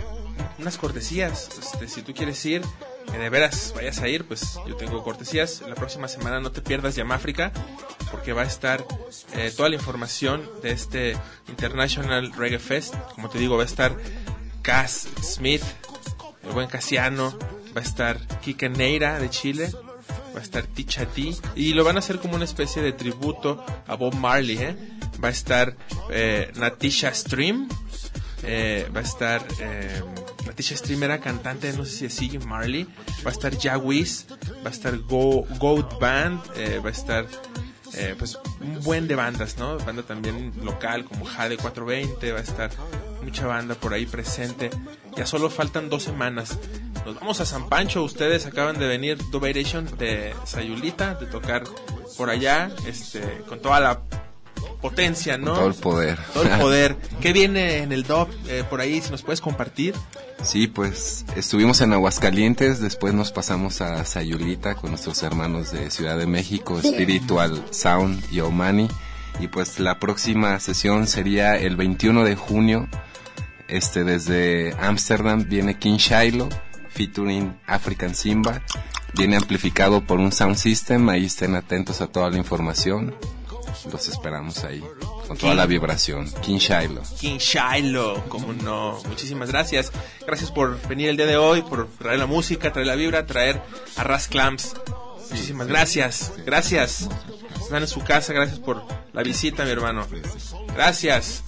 unas 0.58 0.78
cortesías. 0.78 1.50
Este, 1.58 1.88
si 1.88 2.00
tú 2.00 2.14
quieres 2.14 2.42
ir, 2.46 2.62
que 3.12 3.18
de 3.18 3.28
veras 3.28 3.74
vayas 3.76 3.98
a 4.00 4.08
ir, 4.08 4.24
pues 4.24 4.58
yo 4.66 4.76
tengo 4.76 5.04
cortesías. 5.04 5.60
La 5.60 5.74
próxima 5.74 6.08
semana 6.08 6.40
no 6.40 6.52
te 6.52 6.62
pierdas 6.62 6.96
Yamáfrica, 6.96 7.52
porque 8.10 8.32
va 8.32 8.42
a 8.42 8.46
estar 8.46 8.84
eh, 9.34 9.52
toda 9.56 9.68
la 9.68 9.76
información 9.76 10.48
de 10.62 10.72
este 10.72 11.16
International 11.48 12.32
Reggae 12.32 12.58
Fest. 12.58 12.94
Como 13.14 13.28
te 13.28 13.38
digo, 13.38 13.56
va 13.56 13.62
a 13.62 13.66
estar 13.66 13.96
Cass 14.62 15.08
Smith, 15.22 15.62
el 16.44 16.52
buen 16.52 16.68
Casiano, 16.68 17.36
va 17.76 17.80
a 17.80 17.84
estar 17.84 18.18
Kike 18.40 18.68
Neira 18.68 19.18
de 19.18 19.30
Chile, 19.30 19.70
va 20.34 20.40
a 20.40 20.42
estar 20.42 20.66
Ticha 20.66 21.06
T 21.06 21.34
y 21.54 21.74
lo 21.74 21.84
van 21.84 21.96
a 21.96 21.98
hacer 22.00 22.18
como 22.18 22.34
una 22.34 22.44
especie 22.44 22.82
de 22.82 22.92
tributo 22.92 23.64
a 23.86 23.94
Bob 23.94 24.14
Marley, 24.14 24.58
¿eh? 24.58 24.76
Va 25.22 25.28
a 25.28 25.32
estar 25.32 25.76
eh, 26.10 26.52
Natisha 26.56 27.12
Stream, 27.12 27.68
eh, 28.44 28.88
va 28.94 29.00
a 29.00 29.02
estar 29.02 29.44
Natisha 30.46 30.76
Stream 30.76 31.02
era 31.02 31.18
cantante, 31.20 31.72
no 31.72 31.84
sé 31.84 31.90
si 31.90 32.04
es 32.06 32.14
Siggy 32.14 32.38
Marley, 32.38 32.84
va 33.26 33.30
a 33.30 33.32
estar 33.32 33.58
Jawis, 33.58 34.26
va 34.64 34.68
a 34.68 34.72
estar 34.72 34.96
Go, 34.98 35.44
Goat 35.58 35.98
Band, 36.00 36.40
va 36.84 36.88
a 36.88 36.92
estar 36.92 37.26
eh, 37.94 38.14
pues 38.18 38.38
un 38.60 38.82
buen 38.82 39.08
de 39.08 39.14
bandas, 39.14 39.58
¿no? 39.58 39.78
Banda 39.78 40.02
también 40.02 40.52
local 40.62 41.04
como 41.04 41.24
Jade 41.24 41.56
420, 41.56 42.32
va 42.32 42.38
a 42.38 42.42
estar 42.42 42.70
mucha 43.22 43.46
banda 43.46 43.74
por 43.74 43.94
ahí 43.94 44.06
presente. 44.06 44.70
Ya 45.16 45.26
solo 45.26 45.50
faltan 45.50 45.88
dos 45.88 46.04
semanas. 46.04 46.58
Nos 47.04 47.18
vamos 47.18 47.40
a 47.40 47.46
San 47.46 47.68
Pancho. 47.68 48.02
Ustedes 48.02 48.46
acaban 48.46 48.78
de 48.78 48.86
venir 48.86 49.18
Duration 49.30 49.86
de 49.98 50.34
Sayulita, 50.44 51.14
de 51.14 51.26
tocar 51.26 51.64
por 52.16 52.30
allá, 52.30 52.70
este, 52.86 53.20
con 53.48 53.60
toda 53.60 53.80
la 53.80 54.00
potencia, 54.80 55.38
¿no? 55.38 55.54
Todo 55.54 55.66
el 55.68 55.74
poder. 55.74 56.18
Todo 56.32 56.44
el 56.44 56.58
poder. 56.60 56.96
¿Qué 57.20 57.32
viene 57.32 57.78
en 57.78 57.92
el 57.92 58.04
dub 58.04 58.28
eh, 58.48 58.64
por 58.68 58.80
ahí? 58.80 59.00
Si 59.00 59.10
nos 59.10 59.22
puedes 59.22 59.40
compartir. 59.40 59.94
Sí, 60.42 60.68
pues 60.68 61.24
estuvimos 61.36 61.80
en 61.80 61.92
Aguascalientes, 61.92 62.80
después 62.80 63.12
nos 63.12 63.32
pasamos 63.32 63.80
a 63.80 64.04
Sayulita 64.04 64.76
con 64.76 64.90
nuestros 64.90 65.22
hermanos 65.24 65.72
de 65.72 65.90
Ciudad 65.90 66.16
de 66.16 66.26
México, 66.26 66.80
Spiritual 66.80 67.64
Sound 67.70 68.22
y 68.30 68.40
Omani. 68.40 68.88
Y 69.40 69.48
pues 69.48 69.78
la 69.80 69.98
próxima 69.98 70.58
sesión 70.60 71.06
sería 71.06 71.56
el 71.56 71.76
21 71.76 72.24
de 72.24 72.36
junio. 72.36 72.88
Este 73.66 74.04
desde 74.04 74.74
Ámsterdam 74.80 75.48
viene 75.48 75.78
King 75.78 75.96
Shiloh, 75.96 76.48
featuring 76.88 77.58
African 77.66 78.14
Simba. 78.14 78.62
Viene 79.14 79.36
amplificado 79.36 80.04
por 80.04 80.18
un 80.18 80.32
sound 80.32 80.56
system, 80.56 81.08
ahí 81.08 81.26
estén 81.26 81.54
atentos 81.54 82.00
a 82.00 82.06
toda 82.06 82.30
la 82.30 82.36
información. 82.36 83.14
Los 83.90 84.08
esperamos 84.08 84.64
ahí, 84.64 84.82
con 85.26 85.36
toda 85.36 85.54
la 85.54 85.66
vibración. 85.66 86.30
King 86.42 86.58
Shiloh. 86.58 87.02
King 87.20 87.38
Shiloh, 87.38 88.28
como 88.28 88.52
no. 88.52 89.00
Muchísimas 89.08 89.50
gracias. 89.50 89.92
Gracias 90.26 90.50
por 90.50 90.80
venir 90.88 91.08
el 91.08 91.16
día 91.16 91.26
de 91.26 91.36
hoy, 91.36 91.62
por 91.62 91.88
traer 91.88 92.18
la 92.18 92.26
música, 92.26 92.72
traer 92.72 92.86
la 92.86 92.96
vibra, 92.96 93.26
traer 93.26 93.62
a 93.96 94.04
Ras 94.04 94.28
Clams. 94.28 94.74
Muchísimas 95.30 95.66
gracias. 95.66 96.32
Gracias. 96.44 97.08
Están 97.68 97.82
en 97.82 97.88
su 97.88 98.02
casa, 98.02 98.32
gracias 98.32 98.58
por 98.60 98.82
la 99.12 99.22
visita, 99.22 99.62
mi 99.62 99.72
hermano. 99.72 100.06
Gracias. 100.74 101.44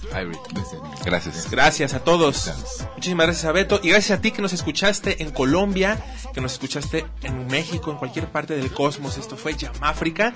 Gracias. 1.03 1.49
Gracias 1.49 1.95
a 1.95 2.03
todos. 2.03 2.51
Muchísimas 2.93 3.25
gracias 3.25 3.45
a 3.45 3.51
Beto 3.51 3.79
y 3.81 3.89
gracias 3.89 4.19
a 4.19 4.21
ti 4.21 4.29
que 4.29 4.43
nos 4.43 4.53
escuchaste 4.53 5.23
en 5.23 5.31
Colombia, 5.31 5.99
que 6.31 6.39
nos 6.39 6.53
escuchaste 6.53 7.07
en 7.23 7.47
México, 7.47 7.89
en 7.89 7.97
cualquier 7.97 8.27
parte 8.27 8.55
del 8.55 8.71
cosmos. 8.71 9.17
Esto 9.17 9.35
fue 9.35 9.55
Yamáfrica. 9.55 10.35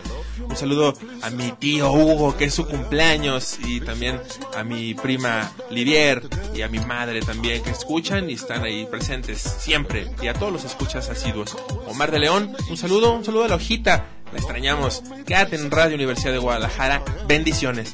Un 0.49 0.55
saludo 0.57 0.95
a 1.21 1.29
mi 1.29 1.51
tío 1.51 1.91
Hugo, 1.91 2.35
que 2.35 2.45
es 2.45 2.55
su 2.55 2.65
cumpleaños, 2.65 3.59
y 3.63 3.79
también 3.79 4.19
a 4.57 4.63
mi 4.63 4.95
prima 4.95 5.51
Lidier 5.69 6.27
y 6.55 6.63
a 6.63 6.67
mi 6.67 6.79
madre 6.79 7.21
también, 7.21 7.61
que 7.61 7.69
escuchan 7.69 8.27
y 8.27 8.33
están 8.33 8.63
ahí 8.63 8.87
presentes 8.87 9.39
siempre. 9.59 10.09
Y 10.19 10.29
a 10.29 10.33
todos 10.33 10.51
los 10.51 10.63
escuchas 10.63 11.11
asiduos. 11.11 11.55
Omar 11.85 12.09
de 12.09 12.17
León, 12.17 12.57
un 12.71 12.77
saludo, 12.77 13.13
un 13.13 13.23
saludo 13.23 13.43
a 13.43 13.49
la 13.49 13.55
hojita. 13.55 14.07
Extrañamos. 14.35 15.03
Quédate 15.25 15.55
en 15.55 15.71
Radio 15.71 15.95
Universidad 15.95 16.33
de 16.33 16.39
Guadalajara. 16.39 17.01
Bendiciones. 17.27 17.93